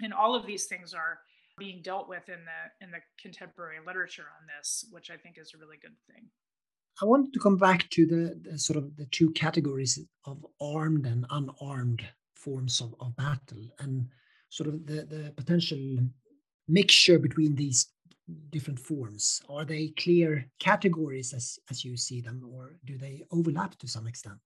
And 0.00 0.14
all 0.14 0.34
of 0.34 0.46
these 0.46 0.66
things 0.66 0.94
are 0.94 1.18
being 1.58 1.82
dealt 1.82 2.08
with 2.08 2.28
in 2.28 2.40
the 2.46 2.84
in 2.84 2.90
the 2.90 3.00
contemporary 3.20 3.76
literature 3.86 4.22
on 4.22 4.46
this 4.56 4.86
which 4.90 5.10
i 5.10 5.16
think 5.18 5.36
is 5.36 5.52
a 5.54 5.58
really 5.58 5.76
good 5.82 5.94
thing. 6.10 6.24
I 7.02 7.04
wanted 7.04 7.34
to 7.34 7.40
come 7.40 7.58
back 7.58 7.90
to 7.90 8.06
the, 8.06 8.40
the 8.50 8.58
sort 8.58 8.78
of 8.78 8.96
the 8.96 9.06
two 9.06 9.30
categories 9.32 9.98
of 10.24 10.46
armed 10.60 11.06
and 11.06 11.26
unarmed 11.28 12.02
forms 12.42 12.80
of, 12.80 12.94
of 13.00 13.14
battle 13.16 13.64
and 13.80 14.06
sort 14.48 14.68
of 14.68 14.86
the, 14.86 15.04
the 15.14 15.32
potential 15.36 15.98
mixture 16.68 17.18
between 17.18 17.54
these 17.54 17.88
different 18.50 18.78
forms. 18.78 19.42
Are 19.48 19.64
they 19.64 19.88
clear 19.98 20.46
categories 20.58 21.32
as, 21.32 21.58
as 21.70 21.84
you 21.84 21.96
see 21.96 22.20
them 22.20 22.42
or 22.52 22.76
do 22.84 22.96
they 22.96 23.24
overlap 23.30 23.76
to 23.78 23.88
some 23.88 24.06
extent? 24.06 24.38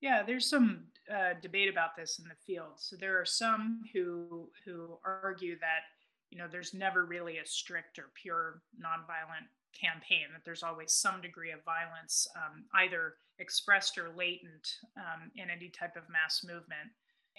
Yeah 0.00 0.22
there's 0.24 0.48
some 0.48 0.84
uh, 1.12 1.34
debate 1.40 1.70
about 1.70 1.96
this 1.96 2.18
in 2.18 2.24
the 2.24 2.34
field. 2.46 2.74
So 2.76 2.96
there 2.96 3.20
are 3.20 3.24
some 3.24 3.80
who 3.92 4.50
who 4.64 4.98
argue 5.04 5.58
that 5.60 5.82
you 6.30 6.38
know 6.38 6.48
there's 6.50 6.74
never 6.74 7.04
really 7.04 7.38
a 7.38 7.46
strict 7.46 7.98
or 7.98 8.10
pure 8.14 8.62
nonviolent 8.80 9.48
campaign 9.78 10.26
that 10.32 10.44
there's 10.44 10.62
always 10.62 10.92
some 10.92 11.20
degree 11.20 11.50
of 11.50 11.64
violence 11.64 12.26
um, 12.36 12.64
either 12.74 13.14
expressed 13.38 13.96
or 13.96 14.10
latent 14.16 14.76
um, 14.96 15.30
in 15.36 15.48
any 15.48 15.68
type 15.68 15.96
of 15.96 16.02
mass 16.10 16.44
movement 16.44 16.90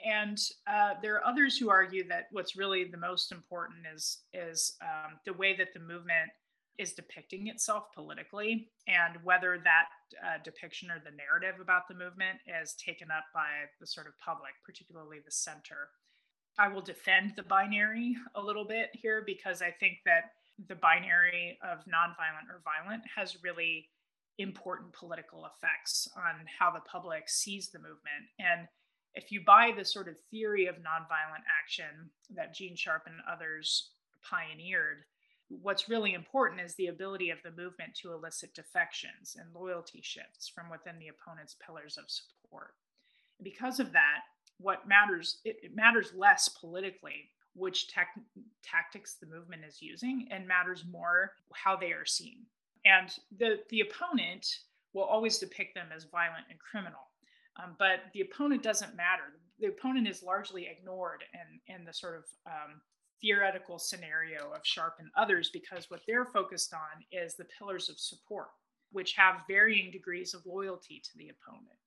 And 0.05 0.39
uh, 0.67 0.95
there 1.01 1.15
are 1.15 1.25
others 1.25 1.57
who 1.57 1.69
argue 1.69 2.07
that 2.07 2.27
what's 2.31 2.55
really 2.55 2.85
the 2.85 2.97
most 2.97 3.31
important 3.31 3.85
is 3.93 4.19
is 4.33 4.75
um, 4.81 5.19
the 5.25 5.33
way 5.33 5.55
that 5.55 5.73
the 5.73 5.79
movement 5.79 6.31
is 6.79 6.93
depicting 6.93 7.47
itself 7.47 7.85
politically 7.93 8.69
and 8.87 9.17
whether 9.23 9.59
that 9.63 9.85
uh, 10.25 10.37
depiction 10.43 10.89
or 10.89 10.99
the 11.05 11.15
narrative 11.15 11.61
about 11.61 11.87
the 11.87 11.93
movement 11.93 12.39
is 12.47 12.73
taken 12.73 13.09
up 13.11 13.25
by 13.33 13.69
the 13.79 13.85
sort 13.85 14.07
of 14.07 14.17
public, 14.19 14.53
particularly 14.65 15.19
the 15.23 15.31
center. 15.31 15.89
I 16.57 16.67
will 16.67 16.81
defend 16.81 17.33
the 17.35 17.43
binary 17.43 18.15
a 18.35 18.41
little 18.41 18.65
bit 18.65 18.89
here 18.93 19.23
because 19.25 19.61
I 19.61 19.71
think 19.71 19.99
that 20.05 20.31
the 20.67 20.75
binary 20.75 21.57
of 21.63 21.79
nonviolent 21.85 22.49
or 22.49 22.61
violent 22.63 23.03
has 23.15 23.43
really 23.43 23.89
important 24.39 24.93
political 24.93 25.45
effects 25.45 26.07
on 26.17 26.45
how 26.59 26.71
the 26.71 26.81
public 26.81 27.29
sees 27.29 27.69
the 27.69 27.79
movement. 27.79 28.25
And 28.39 28.67
if 29.15 29.31
you 29.31 29.41
buy 29.45 29.71
the 29.75 29.85
sort 29.85 30.07
of 30.07 30.17
theory 30.31 30.65
of 30.65 30.75
nonviolent 30.75 31.43
action 31.61 32.09
that 32.35 32.53
Gene 32.53 32.75
Sharp 32.75 33.03
and 33.05 33.15
others 33.31 33.91
pioneered, 34.23 35.03
what's 35.49 35.89
really 35.89 36.13
important 36.13 36.61
is 36.61 36.75
the 36.75 36.87
ability 36.87 37.29
of 37.29 37.37
the 37.43 37.51
movement 37.51 37.93
to 37.95 38.13
elicit 38.13 38.53
defections 38.55 39.37
and 39.39 39.53
loyalty 39.53 40.01
shifts 40.01 40.47
from 40.47 40.69
within 40.69 40.97
the 40.99 41.09
opponent's 41.09 41.55
pillars 41.65 41.97
of 41.97 42.05
support. 42.07 42.73
Because 43.41 43.79
of 43.79 43.91
that, 43.91 44.21
what 44.57 44.87
matters, 44.87 45.39
it, 45.43 45.57
it 45.61 45.75
matters 45.75 46.13
less 46.15 46.49
politically 46.49 47.29
which 47.55 47.87
tactics 48.63 49.15
the 49.15 49.27
movement 49.27 49.61
is 49.67 49.81
using 49.81 50.27
and 50.31 50.47
matters 50.47 50.85
more 50.91 51.33
how 51.53 51.75
they 51.75 51.91
are 51.91 52.05
seen. 52.05 52.37
And 52.83 53.13
the, 53.37 53.59
the 53.69 53.81
opponent 53.81 54.47
will 54.93 55.03
always 55.03 55.37
depict 55.37 55.75
them 55.75 55.87
as 55.95 56.05
violent 56.05 56.45
and 56.49 56.59
criminal. 56.59 57.11
Um, 57.61 57.75
but 57.77 58.05
the 58.13 58.21
opponent 58.21 58.63
doesn't 58.63 58.95
matter. 58.95 59.23
The 59.59 59.67
opponent 59.67 60.07
is 60.07 60.23
largely 60.23 60.67
ignored 60.67 61.23
in, 61.33 61.75
in 61.75 61.85
the 61.85 61.93
sort 61.93 62.15
of 62.15 62.23
um, 62.47 62.81
theoretical 63.21 63.79
scenario 63.79 64.51
of 64.51 64.61
Sharp 64.63 64.95
and 64.99 65.09
others 65.15 65.49
because 65.51 65.89
what 65.89 66.01
they're 66.07 66.25
focused 66.25 66.73
on 66.73 67.03
is 67.11 67.35
the 67.35 67.45
pillars 67.57 67.89
of 67.89 67.99
support, 67.99 68.47
which 68.91 69.13
have 69.13 69.43
varying 69.47 69.91
degrees 69.91 70.33
of 70.33 70.45
loyalty 70.45 71.01
to 71.03 71.17
the 71.17 71.29
opponent. 71.29 71.77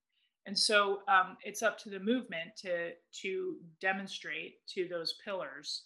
And 0.47 0.57
so 0.57 1.01
um, 1.09 1.37
it's 1.43 1.63
up 1.63 1.77
to 1.81 1.91
the 1.91 1.99
movement 1.99 2.57
to 2.59 2.93
to 3.23 3.57
demonstrate 3.81 4.65
to 4.69 4.87
those 4.89 5.15
pillars, 5.25 5.83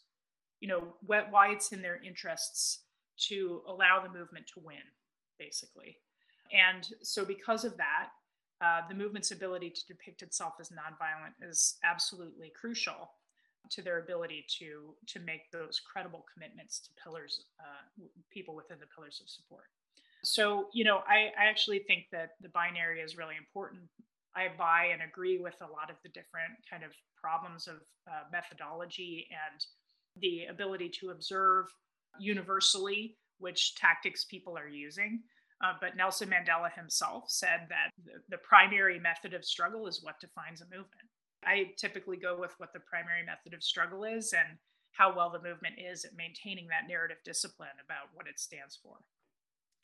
you 0.61 0.69
know, 0.69 0.95
why 1.07 1.51
it's 1.51 1.73
in 1.73 1.81
their 1.81 2.01
interests 2.03 2.83
to 3.29 3.63
allow 3.67 4.01
the 4.03 4.19
movement 4.19 4.47
to 4.55 4.61
win, 4.63 4.77
basically. 5.39 5.97
And 6.53 6.87
so 7.03 7.25
because 7.25 7.65
of 7.65 7.77
that, 7.79 8.11
uh, 8.61 8.83
the 8.89 8.95
movement's 8.95 9.31
ability 9.31 9.71
to 9.71 9.87
depict 9.87 10.23
itself 10.23 10.55
as 10.61 10.69
nonviolent 10.69 11.49
is 11.49 11.79
absolutely 11.85 12.53
crucial 12.59 13.13
to 13.71 13.83
their 13.83 13.99
ability 13.99 14.45
to 14.59 14.95
to 15.07 15.21
make 15.21 15.51
those 15.53 15.81
credible 15.81 16.25
commitments 16.33 16.81
to 16.81 16.91
pillars, 17.03 17.45
uh, 17.61 18.05
people 18.31 18.55
within 18.55 18.79
the 18.81 18.87
pillars 18.95 19.21
of 19.23 19.29
support. 19.29 19.65
So, 20.23 20.69
you 20.75 20.85
know, 20.85 20.99
I, 21.09 21.31
I 21.39 21.49
actually 21.49 21.79
think 21.81 22.05
that 22.13 22.33
the 22.43 22.51
binary 22.51 23.01
is 23.01 23.17
really 23.17 23.37
important 23.37 23.83
I 24.35 24.49
buy 24.57 24.91
and 24.93 25.03
agree 25.03 25.39
with 25.39 25.57
a 25.61 25.71
lot 25.71 25.91
of 25.91 25.97
the 26.03 26.09
different 26.09 26.53
kind 26.69 26.85
of 26.85 26.93
problems 27.21 27.67
of 27.67 27.77
uh, 28.07 28.25
methodology 28.31 29.29
and 29.31 29.65
the 30.17 30.47
ability 30.47 30.91
to 31.01 31.11
observe 31.11 31.67
universally 32.19 33.17
which 33.39 33.75
tactics 33.75 34.25
people 34.25 34.57
are 34.57 34.69
using. 34.69 35.23
Uh, 35.63 35.75
but 35.81 35.97
Nelson 35.97 36.31
Mandela 36.31 36.73
himself 36.73 37.25
said 37.29 37.67
that 37.69 37.91
the, 38.05 38.21
the 38.31 38.39
primary 38.39 38.99
method 38.99 39.35
of 39.35 39.45
struggle 39.45 39.87
is 39.87 40.03
what 40.03 40.19
defines 40.21 40.63
a 40.63 40.65
movement. 40.65 41.09
I 41.45 41.73
typically 41.77 42.17
go 42.17 42.39
with 42.39 42.55
what 42.59 42.73
the 42.73 42.81
primary 42.81 43.25
method 43.25 43.55
of 43.55 43.63
struggle 43.63 44.05
is 44.05 44.33
and 44.33 44.59
how 44.93 45.15
well 45.15 45.31
the 45.31 45.41
movement 45.41 45.77
is 45.79 46.05
at 46.05 46.17
maintaining 46.17 46.67
that 46.69 46.89
narrative 46.89 47.19
discipline 47.25 47.77
about 47.85 48.09
what 48.15 48.27
it 48.27 48.41
stands 48.41 48.79
for. 48.83 48.97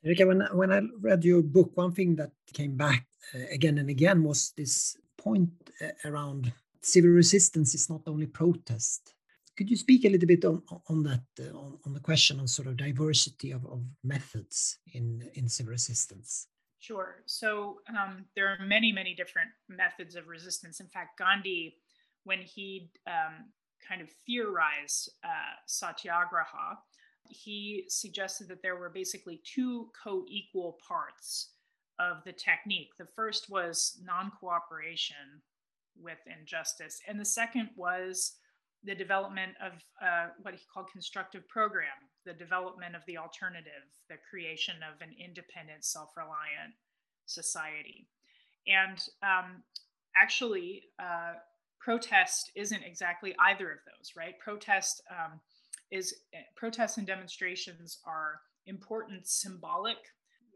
Erika, 0.05 0.27
when, 0.27 0.41
when 0.53 0.73
I 0.73 0.83
read 1.01 1.25
your 1.25 1.43
book, 1.43 1.73
one 1.75 1.93
thing 1.93 2.17
that 2.17 2.31
came 2.53 2.77
back 2.77 3.07
uh, 3.35 3.41
again 3.51 3.79
and 3.79 3.91
again 3.91 4.23
was 4.23 4.53
this 4.57 4.97
point 5.17 5.51
uh, 5.83 6.09
around 6.09 6.53
civil 6.83 7.11
resistance 7.11 7.75
is 7.75 7.91
not 7.91 8.03
only 8.07 8.27
protest. 8.27 9.15
Could 9.57 9.71
you 9.71 9.77
speak 9.77 10.05
a 10.05 10.11
little 10.11 10.29
bit 10.29 10.45
on, 10.45 10.63
on 10.89 11.03
that, 11.05 11.25
uh, 11.41 11.57
on, 11.57 11.79
on, 11.87 11.95
the 11.95 12.01
question 12.01 12.39
on 12.41 12.47
sort 12.47 12.69
of 12.69 12.77
diversity 12.77 13.53
of, 13.53 13.65
of 13.67 13.83
methods 14.05 14.79
in, 14.93 15.29
in 15.35 15.49
civil 15.49 15.73
resistance? 15.73 16.49
Sure. 16.79 17.23
So 17.27 17.79
um, 17.89 18.27
there 18.35 18.49
are 18.49 18.59
many, 18.65 18.93
many 18.93 19.15
different 19.15 19.49
methods 19.69 20.15
of 20.15 20.29
resistance. 20.29 20.81
In 20.81 20.89
fact, 20.89 21.19
Gandhi, 21.19 21.77
when 22.25 22.41
he 22.41 22.91
um, 23.07 23.47
kind 23.87 24.03
of 24.03 24.11
theorized 24.27 25.11
uh, 25.25 25.57
satyagraha, 25.67 26.79
he 27.29 27.85
suggested 27.89 28.49
that 28.49 28.63
there 28.63 28.77
were 28.77 28.91
basically 28.91 29.41
two 29.45 29.89
co 30.01 30.25
equal 30.29 30.79
parts 30.87 31.51
of 31.99 32.19
the 32.25 32.33
technique. 32.33 32.91
The 32.99 33.07
first 33.07 33.51
was 33.51 33.99
non 34.05 34.31
cooperation 34.39 35.43
with 35.99 36.19
injustice, 36.27 37.01
and 37.09 37.19
the 37.19 37.25
second 37.25 37.71
was 37.77 38.33
the 38.87 38.95
development 38.95 39.53
of 39.61 39.73
uh, 40.01 40.29
what 40.43 40.55
he 40.55 40.61
called 40.73 40.87
constructive 40.91 41.47
program, 41.49 41.99
the 42.25 42.33
development 42.33 42.95
of 42.95 43.03
the 43.07 43.19
alternative, 43.19 43.85
the 44.09 44.17
creation 44.31 44.77
of 44.83 45.01
an 45.03 45.15
independent, 45.19 45.85
self 45.85 46.11
reliant 46.17 46.73
society. 47.27 48.07
And 48.67 48.99
um, 49.23 49.63
actually, 50.17 50.85
uh, 50.99 51.35
protest 51.81 52.53
isn't 52.55 52.83
exactly 52.83 53.35
either 53.41 53.71
of 53.71 53.79
those, 53.85 54.13
right? 54.17 54.39
Protest 54.39 55.03
um, 55.11 55.41
is 55.91 56.15
eh, 56.33 56.39
protests 56.57 56.97
and 56.97 57.07
demonstrations 57.07 57.99
are 58.07 58.41
important 58.67 59.27
symbolic 59.27 59.99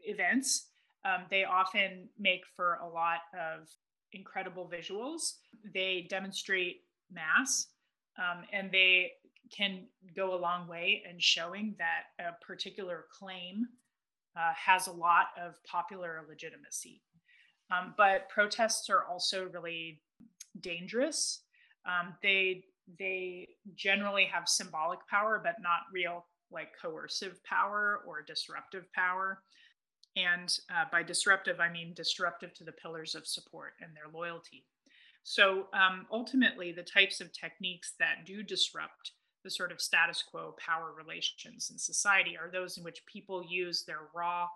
events. 0.03 0.67
Um, 1.03 1.23
they 1.29 1.43
often 1.43 2.09
make 2.17 2.41
for 2.55 2.79
a 2.81 2.87
lot 2.87 3.19
of 3.33 3.67
incredible 4.13 4.69
visuals. 4.71 5.33
They 5.73 6.07
demonstrate 6.09 6.81
mass 7.11 7.67
um, 8.21 8.43
and 8.53 8.71
they 8.71 9.13
can 9.55 9.85
go 10.15 10.33
a 10.33 10.39
long 10.39 10.67
way 10.67 11.03
in 11.09 11.19
showing 11.19 11.75
that 11.77 12.25
a 12.25 12.45
particular 12.45 13.05
claim 13.17 13.67
uh, 14.37 14.53
has 14.55 14.87
a 14.87 14.91
lot 14.91 15.27
of 15.41 15.55
popular 15.63 16.21
legitimacy. 16.29 17.01
Um, 17.71 17.93
but 17.97 18.29
protests 18.29 18.89
are 18.89 19.05
also 19.05 19.49
really 19.49 20.01
dangerous. 20.59 21.41
Um, 21.85 22.15
they 22.21 22.65
they 22.99 23.47
generally 23.75 24.25
have 24.25 24.49
symbolic 24.49 24.99
power, 25.07 25.39
but 25.43 25.55
not 25.61 25.81
real 25.93 26.25
like 26.51 26.69
coercive 26.81 27.41
power 27.43 28.01
or 28.05 28.21
disruptive 28.21 28.91
power. 28.93 29.41
And 30.17 30.53
uh, 30.69 30.85
by 30.91 31.03
disruptive, 31.03 31.61
I 31.61 31.71
mean 31.71 31.93
disruptive 31.93 32.53
to 32.55 32.65
the 32.65 32.73
pillars 32.73 33.15
of 33.15 33.25
support 33.25 33.73
and 33.81 33.95
their 33.95 34.11
loyalty. 34.13 34.65
So 35.23 35.67
um, 35.73 36.07
ultimately, 36.11 36.71
the 36.71 36.83
types 36.83 37.21
of 37.21 37.31
techniques 37.31 37.93
that 37.99 38.25
do 38.25 38.43
disrupt 38.43 39.11
the 39.43 39.49
sort 39.49 39.71
of 39.71 39.81
status 39.81 40.23
quo 40.23 40.55
power 40.57 40.93
relations 40.95 41.69
in 41.71 41.77
society 41.77 42.37
are 42.37 42.49
those 42.51 42.77
in 42.77 42.83
which 42.83 43.05
people 43.05 43.43
use 43.47 43.83
their 43.83 44.09
raw, 44.15 44.47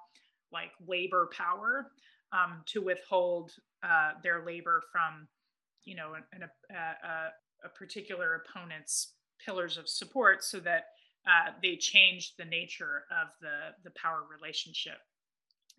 like 0.51 0.71
labor 0.87 1.29
power, 1.35 1.91
um, 2.31 2.61
to 2.65 2.81
withhold 2.81 3.51
uh, 3.83 4.11
their 4.23 4.45
labor 4.45 4.83
from, 4.91 5.27
you 5.83 5.95
know, 5.95 6.13
an, 6.13 6.23
an, 6.33 6.49
a, 6.71 7.65
a, 7.65 7.69
particular 7.69 8.43
opponent's 8.45 9.13
pillars 9.43 9.77
of 9.77 9.87
support 9.87 10.43
so 10.43 10.59
that 10.59 10.85
uh, 11.27 11.51
they 11.61 11.75
change 11.75 12.35
the 12.37 12.45
nature 12.45 13.05
of 13.11 13.29
the, 13.41 13.73
the 13.83 13.91
power 13.91 14.23
relationship. 14.29 14.97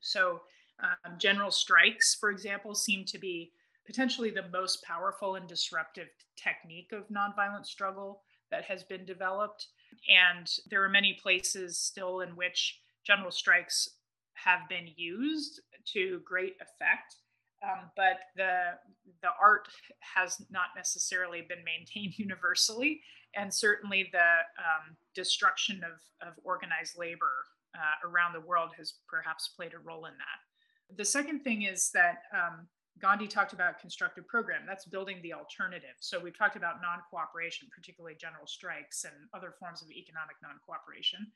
So, 0.01 0.41
um, 0.81 1.15
general 1.19 1.51
strikes, 1.51 2.15
for 2.15 2.31
example, 2.31 2.75
seem 2.75 3.05
to 3.07 3.19
be 3.19 3.53
potentially 3.87 4.31
the 4.31 4.49
most 4.53 4.83
powerful 4.83 5.37
and 5.37 5.49
disruptive 5.49 6.09
technique 6.37 6.93
of 6.93 7.09
nonviolent 7.09 7.67
struggle 7.67 8.23
that 8.51 8.65
has 8.65 8.83
been 8.83 9.05
developed. 9.05 9.69
And 10.09 10.51
there 10.69 10.83
are 10.85 10.89
many 10.89 11.19
places 11.23 11.79
still 11.79 12.21
in 12.21 12.31
which 12.37 12.81
general 13.05 13.31
strikes 13.31 13.89
have 14.35 14.69
been 14.69 14.89
used 14.97 15.61
to 15.93 16.21
great 16.25 16.57
effect 16.61 17.17
um, 17.63 17.91
but 17.97 18.21
the 18.37 18.79
the 19.23 19.31
art 19.41 19.69
has 20.01 20.37
not 20.51 20.67
necessarily 20.77 21.43
been 21.43 21.65
maintained 21.65 22.15
universally, 22.19 23.01
and 23.35 23.53
certainly 23.53 24.09
the 24.13 24.19
um, 24.19 24.97
destruction 25.15 25.81
of, 25.85 26.27
of 26.27 26.35
organized 26.45 26.99
labor 26.99 27.33
uh, 27.75 28.09
around 28.09 28.33
the 28.33 28.41
world 28.41 28.71
has 28.77 28.95
perhaps 29.09 29.49
played 29.49 29.73
a 29.75 29.79
role 29.79 30.07
in 30.07 30.13
that. 30.13 30.97
The 30.97 31.05
second 31.05 31.41
thing 31.41 31.63
is 31.63 31.91
that 31.95 32.23
um, 32.33 32.69
Gandhi 33.01 33.27
talked 33.27 33.53
about 33.53 33.79
constructive 33.79 34.27
program. 34.27 34.63
That's 34.67 34.87
building 34.87 35.21
the 35.23 35.35
alternative. 35.35 35.97
So 36.01 36.19
we've 36.19 36.37
talked 36.37 36.57
about 36.57 36.81
non-cooperation, 36.81 37.69
particularly 37.75 38.17
general 38.19 38.47
strikes 38.47 39.05
and 39.05 39.15
other 39.35 39.55
forms 39.61 39.83
of 39.83 39.91
economic 39.91 40.37
non-cooperation. 40.43 41.27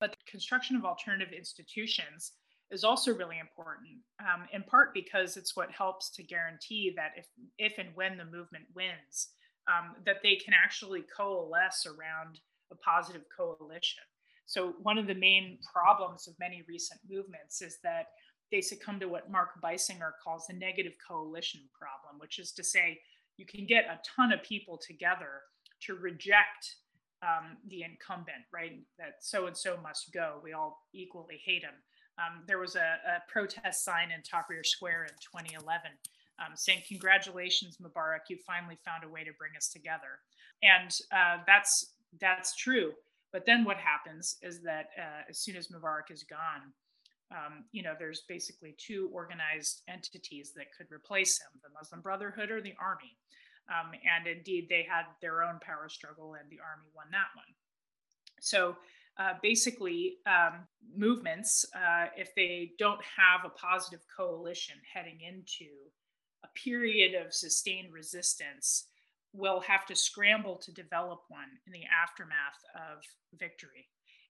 But 0.00 0.16
construction 0.26 0.76
of 0.76 0.84
alternative 0.84 1.32
institutions 1.36 2.32
is 2.70 2.84
also 2.84 3.14
really 3.14 3.38
important, 3.38 3.98
um, 4.20 4.46
in 4.52 4.62
part 4.62 4.94
because 4.94 5.36
it's 5.36 5.56
what 5.56 5.70
helps 5.70 6.10
to 6.10 6.22
guarantee 6.22 6.92
that 6.96 7.12
if, 7.16 7.26
if 7.58 7.78
and 7.78 7.88
when 7.94 8.16
the 8.16 8.24
movement 8.24 8.64
wins, 8.74 9.30
um, 9.66 9.96
that 10.04 10.22
they 10.22 10.36
can 10.36 10.54
actually 10.54 11.04
coalesce 11.14 11.86
around 11.86 12.40
a 12.70 12.76
positive 12.76 13.22
coalition. 13.34 14.04
So, 14.46 14.74
one 14.82 14.96
of 14.96 15.06
the 15.06 15.14
main 15.14 15.58
problems 15.70 16.26
of 16.26 16.34
many 16.38 16.62
recent 16.68 17.00
movements 17.08 17.60
is 17.60 17.78
that 17.82 18.06
they 18.50 18.60
succumb 18.60 18.98
to 19.00 19.08
what 19.08 19.30
Mark 19.30 19.60
Beissinger 19.62 20.12
calls 20.22 20.46
the 20.46 20.54
negative 20.54 20.94
coalition 21.06 21.60
problem, 21.78 22.18
which 22.18 22.38
is 22.38 22.52
to 22.52 22.64
say, 22.64 23.00
you 23.36 23.46
can 23.46 23.66
get 23.66 23.84
a 23.84 24.00
ton 24.16 24.32
of 24.32 24.42
people 24.42 24.78
together 24.78 25.42
to 25.82 25.94
reject 25.94 26.76
um, 27.22 27.56
the 27.68 27.82
incumbent, 27.82 28.44
right? 28.52 28.80
That 28.98 29.16
so 29.20 29.46
and 29.46 29.56
so 29.56 29.78
must 29.82 30.12
go. 30.12 30.40
We 30.42 30.52
all 30.52 30.86
equally 30.92 31.40
hate 31.44 31.62
him. 31.62 31.74
Um, 32.18 32.42
there 32.46 32.58
was 32.58 32.74
a, 32.74 32.98
a, 33.06 33.30
protest 33.30 33.84
sign 33.84 34.10
in 34.10 34.22
Tahrir 34.22 34.66
Square 34.66 35.04
in 35.04 35.14
2011 35.20 35.90
um, 36.40 36.56
saying, 36.56 36.82
Congratulations, 36.88 37.78
Mubarak, 37.78 38.28
you 38.28 38.36
finally 38.44 38.76
found 38.84 39.04
a 39.04 39.08
way 39.08 39.22
to 39.22 39.30
bring 39.38 39.52
us 39.56 39.68
together. 39.68 40.18
And 40.62 40.90
uh, 41.12 41.42
that's, 41.46 41.94
that's 42.20 42.56
true. 42.56 42.92
But 43.32 43.46
then 43.46 43.64
what 43.64 43.76
happens 43.76 44.36
is 44.42 44.62
that 44.62 44.90
uh, 44.98 45.30
as 45.30 45.38
soon 45.38 45.56
as 45.56 45.68
Mubarak 45.68 46.10
is 46.10 46.24
gone, 46.24 46.72
um, 47.30 47.64
you 47.72 47.82
know, 47.82 47.94
there's 47.98 48.22
basically 48.28 48.74
two 48.78 49.10
organized 49.12 49.82
entities 49.88 50.52
that 50.56 50.72
could 50.76 50.90
replace 50.90 51.38
him 51.38 51.60
the 51.62 51.68
Muslim 51.78 52.00
Brotherhood 52.00 52.50
or 52.50 52.60
the 52.60 52.74
army. 52.80 53.16
Um, 53.68 53.92
and 53.92 54.26
indeed, 54.26 54.66
they 54.70 54.86
had 54.88 55.04
their 55.20 55.42
own 55.42 55.58
power 55.60 55.88
struggle, 55.88 56.34
and 56.34 56.48
the 56.50 56.60
army 56.60 56.88
won 56.94 57.06
that 57.10 57.28
one. 57.36 57.52
So 58.40 58.76
uh, 59.18 59.34
basically, 59.42 60.16
um, 60.26 60.66
movements, 60.96 61.66
uh, 61.74 62.06
if 62.16 62.34
they 62.34 62.72
don't 62.78 63.00
have 63.16 63.44
a 63.44 63.50
positive 63.50 64.00
coalition 64.16 64.76
heading 64.90 65.18
into 65.20 65.66
a 66.44 66.48
period 66.54 67.14
of 67.14 67.34
sustained 67.34 67.92
resistance, 67.92 68.86
will 69.34 69.60
have 69.60 69.84
to 69.86 69.94
scramble 69.94 70.56
to 70.56 70.72
develop 70.72 71.20
one 71.28 71.48
in 71.66 71.72
the 71.72 71.84
aftermath 72.02 72.62
of 72.74 73.02
victory. 73.38 73.86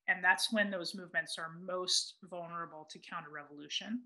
And 0.09 0.25
that's 0.25 0.51
when 0.51 0.71
those 0.71 0.95
movements 0.95 1.39
are 1.39 1.51
most 1.63 2.15
vulnerable 2.31 2.89
to 2.91 2.99
counter 2.99 3.31
revolution 3.31 4.01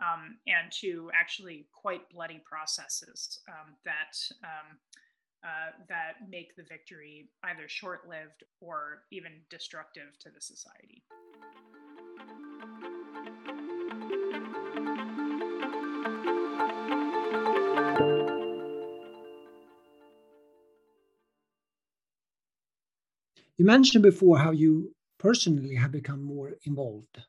um, 0.00 0.36
and 0.46 0.70
to 0.80 1.10
actually 1.14 1.66
quite 1.72 2.08
bloody 2.10 2.42
processes 2.44 3.40
um, 3.48 3.74
that, 3.84 4.14
um, 4.44 4.76
uh, 5.42 5.70
that 5.88 6.28
make 6.28 6.54
the 6.56 6.62
victory 6.62 7.30
either 7.44 7.68
short 7.68 8.06
lived 8.06 8.44
or 8.60 9.04
even 9.10 9.32
destructive 9.48 10.18
to 10.20 10.28
the 10.30 10.40
society. 10.40 11.02
You 23.58 23.64
mentioned 23.64 24.02
before 24.02 24.38
how 24.38 24.50
you 24.50 24.92
personally 25.18 25.74
have 25.74 25.92
become 25.92 26.22
more 26.22 26.52
involved. 26.64 27.22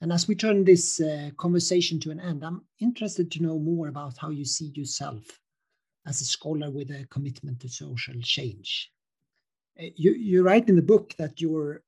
And 0.00 0.12
as 0.12 0.26
we 0.26 0.34
turn 0.34 0.64
this 0.64 1.00
uh, 1.00 1.30
conversation 1.36 2.00
to 2.00 2.10
an 2.10 2.20
end, 2.20 2.44
I'm 2.44 2.62
interested 2.80 3.30
to 3.32 3.42
know 3.42 3.58
more 3.58 3.88
about 3.88 4.18
how 4.18 4.30
you 4.30 4.44
see 4.44 4.72
yourself 4.74 5.40
as 6.06 6.20
a 6.20 6.24
scholar 6.24 6.70
with 6.70 6.90
a 6.90 7.06
commitment 7.10 7.60
to 7.60 7.68
social 7.68 8.20
change. 8.20 8.90
Uh, 9.80 9.86
you, 9.94 10.12
you 10.12 10.42
write 10.42 10.68
in 10.68 10.76
the 10.76 10.82
book 10.82 11.14
that 11.18 11.40
you're 11.40 11.82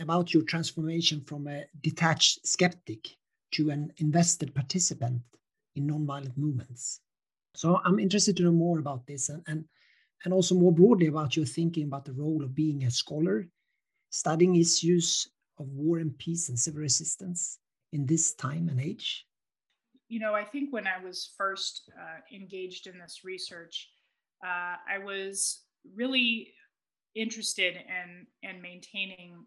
about 0.00 0.34
your 0.34 0.42
transformation 0.42 1.20
from 1.20 1.46
a 1.46 1.64
detached 1.82 2.46
skeptic 2.46 3.08
to 3.52 3.70
an 3.70 3.92
invested 3.98 4.54
participant 4.54 5.22
in 5.76 5.86
nonviolent 5.86 6.36
movements. 6.36 7.00
So 7.54 7.80
I'm 7.84 7.98
interested 7.98 8.36
to 8.36 8.42
know 8.42 8.52
more 8.52 8.78
about 8.78 9.06
this 9.06 9.28
and, 9.28 9.42
and 9.46 9.64
and 10.24 10.32
also 10.32 10.54
more 10.54 10.72
broadly 10.72 11.06
about 11.06 11.36
your 11.36 11.46
thinking 11.46 11.84
about 11.84 12.04
the 12.04 12.12
role 12.12 12.42
of 12.42 12.54
being 12.54 12.84
a 12.84 12.90
scholar, 12.90 13.46
studying 14.16 14.56
issues 14.56 15.28
of 15.58 15.66
war 15.68 15.98
and 15.98 16.16
peace 16.18 16.48
and 16.48 16.58
civil 16.58 16.80
resistance 16.80 17.58
in 17.92 18.06
this 18.06 18.34
time 18.34 18.68
and 18.68 18.80
age? 18.80 19.26
You 20.08 20.20
know, 20.20 20.34
I 20.34 20.44
think 20.44 20.72
when 20.72 20.86
I 20.86 21.02
was 21.04 21.34
first 21.36 21.90
uh, 22.00 22.20
engaged 22.34 22.86
in 22.86 22.98
this 22.98 23.20
research, 23.24 23.90
uh, 24.44 24.76
I 24.88 24.98
was 25.04 25.64
really 25.94 26.52
interested 27.14 27.74
in 27.76 28.26
in 28.48 28.60
maintaining 28.60 29.44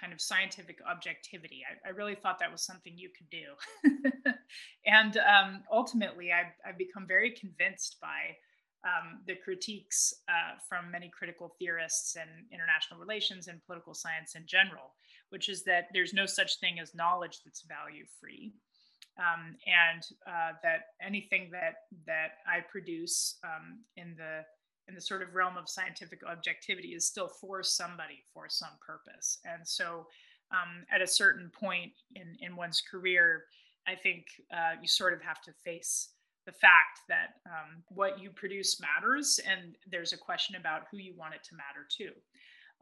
kind 0.00 0.12
of 0.12 0.20
scientific 0.20 0.78
objectivity. 0.88 1.62
I, 1.68 1.88
I, 1.88 1.90
really 1.92 2.14
thought 2.14 2.38
that 2.38 2.50
was 2.50 2.64
something 2.64 2.94
you 2.96 3.10
could 3.16 3.28
do. 3.30 4.32
and 4.86 5.16
um, 5.18 5.62
ultimately, 5.70 6.32
I've, 6.32 6.54
I've, 6.66 6.78
become 6.78 7.06
very 7.06 7.30
convinced 7.30 7.98
by 8.00 8.34
um, 8.84 9.20
the 9.26 9.36
critiques 9.36 10.12
uh, 10.28 10.58
from 10.68 10.90
many 10.90 11.08
critical 11.08 11.54
theorists 11.58 12.16
and 12.16 12.30
international 12.52 12.98
relations 12.98 13.46
and 13.48 13.64
political 13.64 13.94
science 13.94 14.34
in 14.34 14.44
general, 14.46 14.94
which 15.30 15.48
is 15.48 15.62
that 15.64 15.86
there's 15.92 16.12
no 16.12 16.26
such 16.26 16.58
thing 16.58 16.78
as 16.80 16.94
knowledge 16.94 17.40
that's 17.44 17.62
value 17.62 18.04
free. 18.20 18.52
Um, 19.18 19.56
and 19.66 20.02
uh, 20.26 20.52
that 20.62 20.80
anything 21.04 21.50
that 21.52 21.74
that 22.06 22.38
I 22.46 22.60
produce 22.60 23.36
um, 23.44 23.80
in 23.96 24.14
the 24.16 24.40
in 24.88 24.94
the 24.94 25.00
sort 25.02 25.22
of 25.22 25.34
realm 25.34 25.56
of 25.58 25.68
scientific 25.68 26.20
objectivity 26.26 26.88
is 26.88 27.06
still 27.06 27.28
for 27.28 27.62
somebody 27.62 28.24
for 28.32 28.48
some 28.48 28.72
purpose. 28.84 29.38
And 29.44 29.68
so, 29.68 30.06
um, 30.50 30.86
at 30.90 31.02
a 31.02 31.06
certain 31.06 31.50
point 31.50 31.92
in 32.14 32.36
in 32.40 32.56
one's 32.56 32.80
career, 32.80 33.44
I 33.86 33.94
think 33.96 34.24
uh, 34.50 34.80
you 34.80 34.88
sort 34.88 35.12
of 35.12 35.20
have 35.20 35.42
to 35.42 35.52
face 35.62 36.08
the 36.46 36.52
fact 36.52 37.00
that 37.08 37.36
um, 37.46 37.82
what 37.88 38.20
you 38.20 38.30
produce 38.30 38.80
matters 38.80 39.38
and 39.48 39.76
there's 39.90 40.12
a 40.12 40.18
question 40.18 40.56
about 40.56 40.82
who 40.90 40.98
you 40.98 41.14
want 41.16 41.34
it 41.34 41.44
to 41.44 41.54
matter 41.54 41.86
to. 41.98 42.10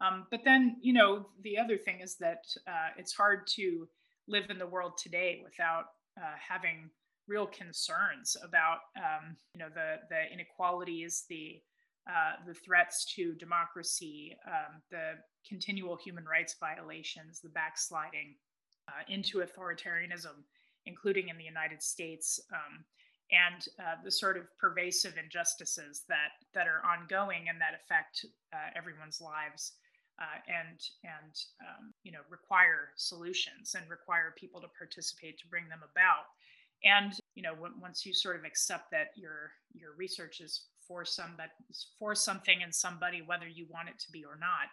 Um, 0.05 0.27
but 0.31 0.41
then 0.45 0.77
you 0.81 0.93
know 0.93 1.27
the 1.43 1.59
other 1.59 1.77
thing 1.77 2.01
is 2.01 2.17
that 2.17 2.45
uh, 2.67 2.91
it's 2.97 3.13
hard 3.13 3.47
to 3.57 3.87
live 4.27 4.49
in 4.49 4.59
the 4.59 4.67
world 4.67 4.93
today 4.97 5.41
without 5.45 5.85
uh, 6.19 6.37
having 6.49 6.91
real 7.29 7.47
concerns 7.47 8.37
about 8.43 8.79
um, 8.97 9.37
you 9.55 9.61
know 9.61 9.69
the 9.73 9.97
the 10.09 10.33
inequalities 10.33 11.25
the 11.29 11.61
uh, 12.09 12.45
the 12.47 12.55
threats 12.55 13.05
to 13.15 13.35
democracy 13.35 14.37
um, 14.47 14.81
the 14.91 15.13
continual 15.49 15.97
human 15.97 16.25
rights 16.25 16.57
violations 16.59 17.41
the 17.41 17.49
backsliding 17.51 18.35
uh, 18.89 19.03
into 19.09 19.39
authoritarianism 19.39 20.43
including 20.87 21.29
in 21.29 21.37
the 21.37 21.45
united 21.45 21.83
states 21.83 22.41
um, 22.53 22.85
and 23.33 23.67
uh, 23.79 23.97
the 24.05 24.11
sort 24.11 24.37
of 24.37 24.45
pervasive 24.59 25.15
injustices 25.23 26.03
that 26.09 26.39
that 26.55 26.67
are 26.67 26.83
ongoing 26.85 27.49
and 27.49 27.61
that 27.61 27.75
affect 27.75 28.27
uh, 28.53 28.71
everyone's 28.77 29.21
lives 29.21 29.73
uh, 30.21 30.39
and 30.49 30.79
and 31.05 31.35
um, 31.61 31.93
you 32.03 32.13
know 32.13 32.21
require 32.29 32.91
solutions 32.97 33.75
and 33.75 33.89
require 33.89 34.35
people 34.37 34.61
to 34.61 34.69
participate 34.77 35.39
to 35.39 35.49
bring 35.49 35.69
them 35.69 35.81
about. 35.83 36.27
And 36.85 37.13
you 37.35 37.43
know 37.43 37.55
when, 37.55 37.73
once 37.81 38.05
you 38.05 38.13
sort 38.13 38.37
of 38.37 38.45
accept 38.45 38.91
that 38.91 39.09
your 39.17 39.53
your 39.75 39.95
research 39.97 40.41
is 40.41 40.67
for 40.87 41.05
somebody 41.05 41.51
for 41.99 42.15
something 42.15 42.63
and 42.63 42.75
somebody 42.75 43.23
whether 43.23 43.47
you 43.47 43.67
want 43.71 43.89
it 43.89 43.99
to 44.01 44.11
be 44.11 44.25
or 44.25 44.37
not 44.37 44.67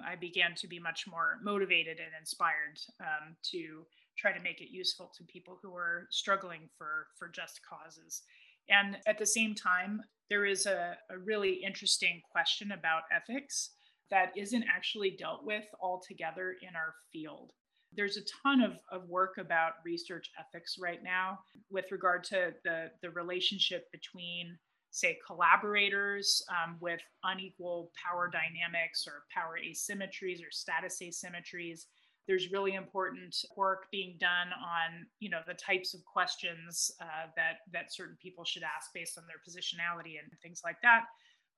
i 0.06 0.16
began 0.16 0.54
to 0.54 0.66
be 0.66 0.78
much 0.78 1.06
more 1.06 1.36
motivated 1.42 1.98
and 1.98 2.08
inspired 2.18 2.80
um, 3.02 3.36
to 3.42 3.84
try 4.18 4.32
to 4.32 4.42
make 4.42 4.60
it 4.60 4.72
useful 4.72 5.10
to 5.16 5.24
people 5.24 5.58
who 5.62 5.74
are 5.74 6.06
struggling 6.10 6.68
for 6.76 7.08
for 7.18 7.28
just 7.28 7.60
causes. 7.68 8.22
And 8.68 8.96
at 9.06 9.18
the 9.18 9.26
same 9.26 9.54
time 9.54 10.02
there 10.28 10.44
is 10.44 10.66
a, 10.66 10.96
a 11.10 11.18
really 11.18 11.52
interesting 11.64 12.20
question 12.30 12.72
about 12.72 13.02
ethics 13.12 13.70
that 14.10 14.32
isn't 14.36 14.64
actually 14.64 15.10
dealt 15.10 15.44
with 15.44 15.64
altogether 15.80 16.56
in 16.62 16.74
our 16.76 16.94
field. 17.12 17.52
There's 17.92 18.16
a 18.16 18.26
ton 18.42 18.60
of, 18.60 18.72
of 18.90 19.08
work 19.08 19.38
about 19.38 19.74
research 19.84 20.30
ethics 20.38 20.76
right 20.80 21.02
now 21.02 21.38
with 21.70 21.90
regard 21.90 22.24
to 22.24 22.52
the, 22.64 22.90
the 23.02 23.10
relationship 23.10 23.90
between 23.92 24.58
say 24.90 25.18
collaborators 25.26 26.42
um, 26.48 26.76
with 26.80 27.00
unequal 27.24 27.90
power 28.02 28.30
dynamics 28.30 29.06
or 29.06 29.24
power 29.34 29.58
asymmetries 29.62 30.40
or 30.40 30.50
status 30.50 31.00
asymmetries 31.02 31.84
there's 32.26 32.50
really 32.50 32.74
important 32.74 33.36
work 33.56 33.86
being 33.90 34.16
done 34.18 34.48
on 34.48 35.06
you 35.20 35.30
know 35.30 35.40
the 35.46 35.54
types 35.54 35.94
of 35.94 36.04
questions 36.04 36.90
uh, 37.00 37.28
that 37.36 37.58
that 37.72 37.92
certain 37.92 38.16
people 38.20 38.44
should 38.44 38.62
ask 38.62 38.92
based 38.92 39.18
on 39.18 39.24
their 39.26 39.38
positionality 39.46 40.18
and 40.18 40.30
things 40.42 40.62
like 40.64 40.80
that. 40.82 41.04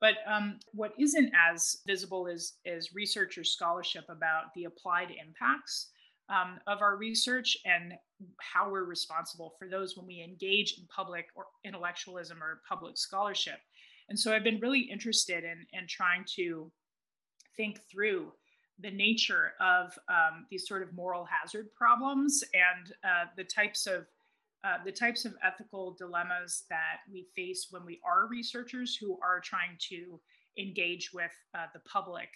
But 0.00 0.14
um, 0.26 0.60
what 0.72 0.92
isn't 0.98 1.32
as 1.34 1.78
visible 1.86 2.26
is 2.26 2.54
is 2.64 2.94
research 2.94 3.38
or 3.38 3.44
scholarship 3.44 4.04
about 4.08 4.54
the 4.54 4.64
applied 4.64 5.08
impacts 5.10 5.90
um, 6.28 6.58
of 6.66 6.82
our 6.82 6.96
research 6.96 7.56
and 7.64 7.94
how 8.40 8.70
we're 8.70 8.84
responsible 8.84 9.54
for 9.58 9.68
those 9.68 9.96
when 9.96 10.06
we 10.06 10.22
engage 10.22 10.74
in 10.78 10.86
public 10.94 11.26
or 11.34 11.46
intellectualism 11.64 12.42
or 12.42 12.60
public 12.68 12.98
scholarship. 12.98 13.58
And 14.08 14.18
so 14.18 14.32
i've 14.32 14.44
been 14.44 14.60
really 14.60 14.80
interested 14.80 15.44
in 15.44 15.66
in 15.72 15.86
trying 15.88 16.24
to 16.36 16.70
think 17.56 17.80
through 17.90 18.32
the 18.80 18.90
nature 18.90 19.52
of 19.60 19.98
um, 20.08 20.46
these 20.50 20.66
sort 20.66 20.82
of 20.82 20.92
moral 20.94 21.26
hazard 21.26 21.68
problems 21.74 22.44
and 22.54 22.92
uh, 23.04 23.24
the 23.36 23.44
types 23.44 23.86
of 23.86 24.06
uh, 24.64 24.76
the 24.84 24.90
types 24.90 25.24
of 25.24 25.34
ethical 25.44 25.94
dilemmas 25.96 26.64
that 26.68 26.98
we 27.12 27.28
face 27.36 27.68
when 27.70 27.84
we 27.84 28.00
are 28.04 28.26
researchers 28.28 28.96
who 28.96 29.16
are 29.22 29.40
trying 29.40 29.76
to 29.78 30.20
engage 30.58 31.12
with 31.12 31.30
uh, 31.54 31.66
the 31.72 31.80
public 31.80 32.28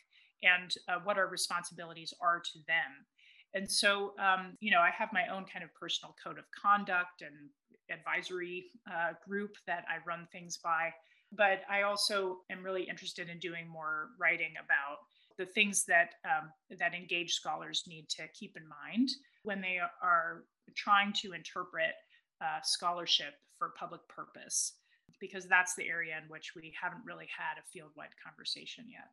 and 0.44 0.74
uh, 0.88 1.00
what 1.02 1.18
our 1.18 1.26
responsibilities 1.26 2.14
are 2.20 2.38
to 2.38 2.58
them. 2.68 3.06
And 3.54 3.70
so, 3.70 4.14
um, 4.18 4.56
you 4.60 4.70
know, 4.70 4.78
I 4.78 4.90
have 4.96 5.12
my 5.12 5.26
own 5.28 5.44
kind 5.52 5.64
of 5.64 5.74
personal 5.74 6.14
code 6.22 6.38
of 6.38 6.44
conduct 6.50 7.22
and 7.22 7.50
advisory 7.90 8.66
uh, 8.90 9.12
group 9.28 9.56
that 9.66 9.84
I 9.88 9.96
run 10.06 10.26
things 10.32 10.58
by. 10.62 10.90
But 11.32 11.62
I 11.70 11.82
also 11.82 12.38
am 12.50 12.62
really 12.62 12.82
interested 12.82 13.28
in 13.28 13.38
doing 13.38 13.68
more 13.68 14.08
writing 14.18 14.52
about 14.62 14.98
the 15.42 15.50
things 15.50 15.84
that 15.84 16.10
um, 16.24 16.50
that 16.78 16.94
engaged 16.94 17.34
scholars 17.34 17.84
need 17.88 18.08
to 18.08 18.22
keep 18.28 18.56
in 18.56 18.62
mind 18.68 19.08
when 19.42 19.60
they 19.60 19.78
are 20.02 20.44
trying 20.74 21.12
to 21.12 21.32
interpret 21.32 21.94
uh, 22.40 22.60
scholarship 22.62 23.34
for 23.58 23.72
public 23.78 24.00
purpose, 24.08 24.74
because 25.20 25.46
that's 25.46 25.74
the 25.74 25.88
area 25.88 26.14
in 26.22 26.28
which 26.28 26.52
we 26.54 26.72
haven't 26.80 27.02
really 27.04 27.28
had 27.36 27.58
a 27.58 27.64
field-wide 27.72 28.14
conversation 28.24 28.84
yet. 28.88 29.08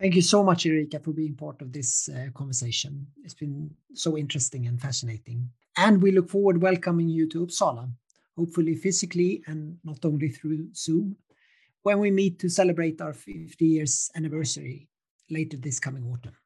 Thank 0.00 0.14
you 0.16 0.22
so 0.22 0.42
much, 0.42 0.66
Erika, 0.66 0.98
for 1.00 1.12
being 1.12 1.34
part 1.34 1.62
of 1.62 1.72
this 1.72 2.08
uh, 2.08 2.26
conversation. 2.34 3.06
It's 3.24 3.34
been 3.34 3.70
so 3.94 4.18
interesting 4.18 4.66
and 4.66 4.80
fascinating. 4.80 5.48
And 5.76 6.02
we 6.02 6.10
look 6.12 6.28
forward 6.28 6.60
welcoming 6.60 7.08
you 7.08 7.28
to 7.28 7.46
Uppsala, 7.46 7.88
hopefully 8.36 8.74
physically 8.74 9.42
and 9.46 9.78
not 9.84 10.04
only 10.04 10.28
through 10.28 10.74
Zoom, 10.74 11.16
when 11.82 12.00
we 12.00 12.10
meet 12.10 12.38
to 12.40 12.48
celebrate 12.48 13.00
our 13.00 13.12
50 13.12 13.64
years 13.64 14.10
anniversary 14.14 14.88
later 15.30 15.56
this 15.56 15.80
coming 15.80 16.04
autumn. 16.12 16.36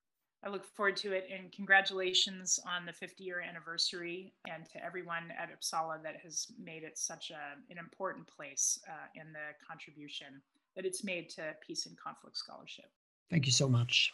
I 0.45 0.51
look 0.51 0.65
forward 0.65 0.97
to 0.99 1.13
it 1.13 1.29
and 1.35 1.51
congratulations 1.51 2.61
on 2.65 2.87
the 2.87 2.93
50 2.93 3.25
year 3.25 3.41
anniversary 3.41 4.33
and 4.49 4.65
to 4.71 4.85
everyone 4.85 5.33
at 5.37 5.51
Uppsala 5.51 6.03
that 6.05 6.17
has 6.23 6.47
made 6.63 6.85
it 6.85 6.97
such 6.97 7.31
a, 7.31 7.73
an 7.73 7.79
important 7.79 8.27
place 8.29 8.79
uh, 8.89 9.07
in 9.15 9.33
the 9.33 9.67
contribution 9.67 10.41
that 10.77 10.85
it's 10.85 11.03
made 11.03 11.29
to 11.31 11.55
peace 11.67 11.87
and 11.87 11.97
conflict 11.99 12.37
scholarship. 12.37 12.87
Thank 13.31 13.47
you 13.47 13.53
so 13.53 13.69
much. 13.69 14.13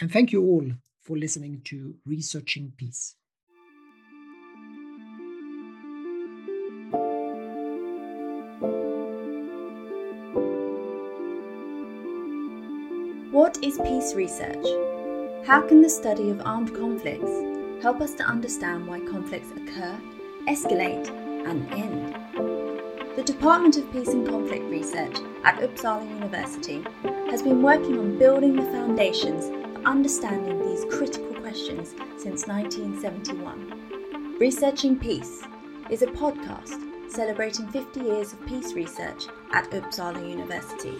And 0.00 0.10
thank 0.10 0.32
you 0.32 0.42
all 0.42 0.66
for 1.02 1.16
listening 1.16 1.60
to 1.66 1.94
Researching 2.04 2.72
Peace. 2.76 3.14
What 13.50 13.64
is 13.64 13.78
peace 13.78 14.14
research? 14.14 14.64
How 15.44 15.60
can 15.66 15.82
the 15.82 15.90
study 15.90 16.30
of 16.30 16.40
armed 16.46 16.72
conflicts 16.72 17.32
help 17.82 18.00
us 18.00 18.14
to 18.14 18.22
understand 18.22 18.86
why 18.86 19.00
conflicts 19.00 19.50
occur, 19.50 19.98
escalate, 20.46 21.08
and 21.48 21.68
end? 21.72 22.14
The 23.16 23.24
Department 23.24 23.76
of 23.76 23.90
Peace 23.92 24.10
and 24.10 24.24
Conflict 24.24 24.62
Research 24.70 25.16
at 25.42 25.58
Uppsala 25.58 26.08
University 26.08 26.84
has 27.28 27.42
been 27.42 27.60
working 27.60 27.98
on 27.98 28.18
building 28.20 28.54
the 28.54 28.70
foundations 28.70 29.46
for 29.46 29.84
understanding 29.84 30.60
these 30.60 30.84
critical 30.84 31.34
questions 31.40 31.96
since 32.18 32.46
1971. 32.46 34.36
Researching 34.38 34.96
Peace 34.96 35.42
is 35.90 36.02
a 36.02 36.06
podcast 36.06 36.78
celebrating 37.10 37.66
50 37.66 37.98
years 37.98 38.32
of 38.32 38.46
peace 38.46 38.74
research 38.74 39.26
at 39.52 39.68
Uppsala 39.72 40.24
University. 40.30 40.96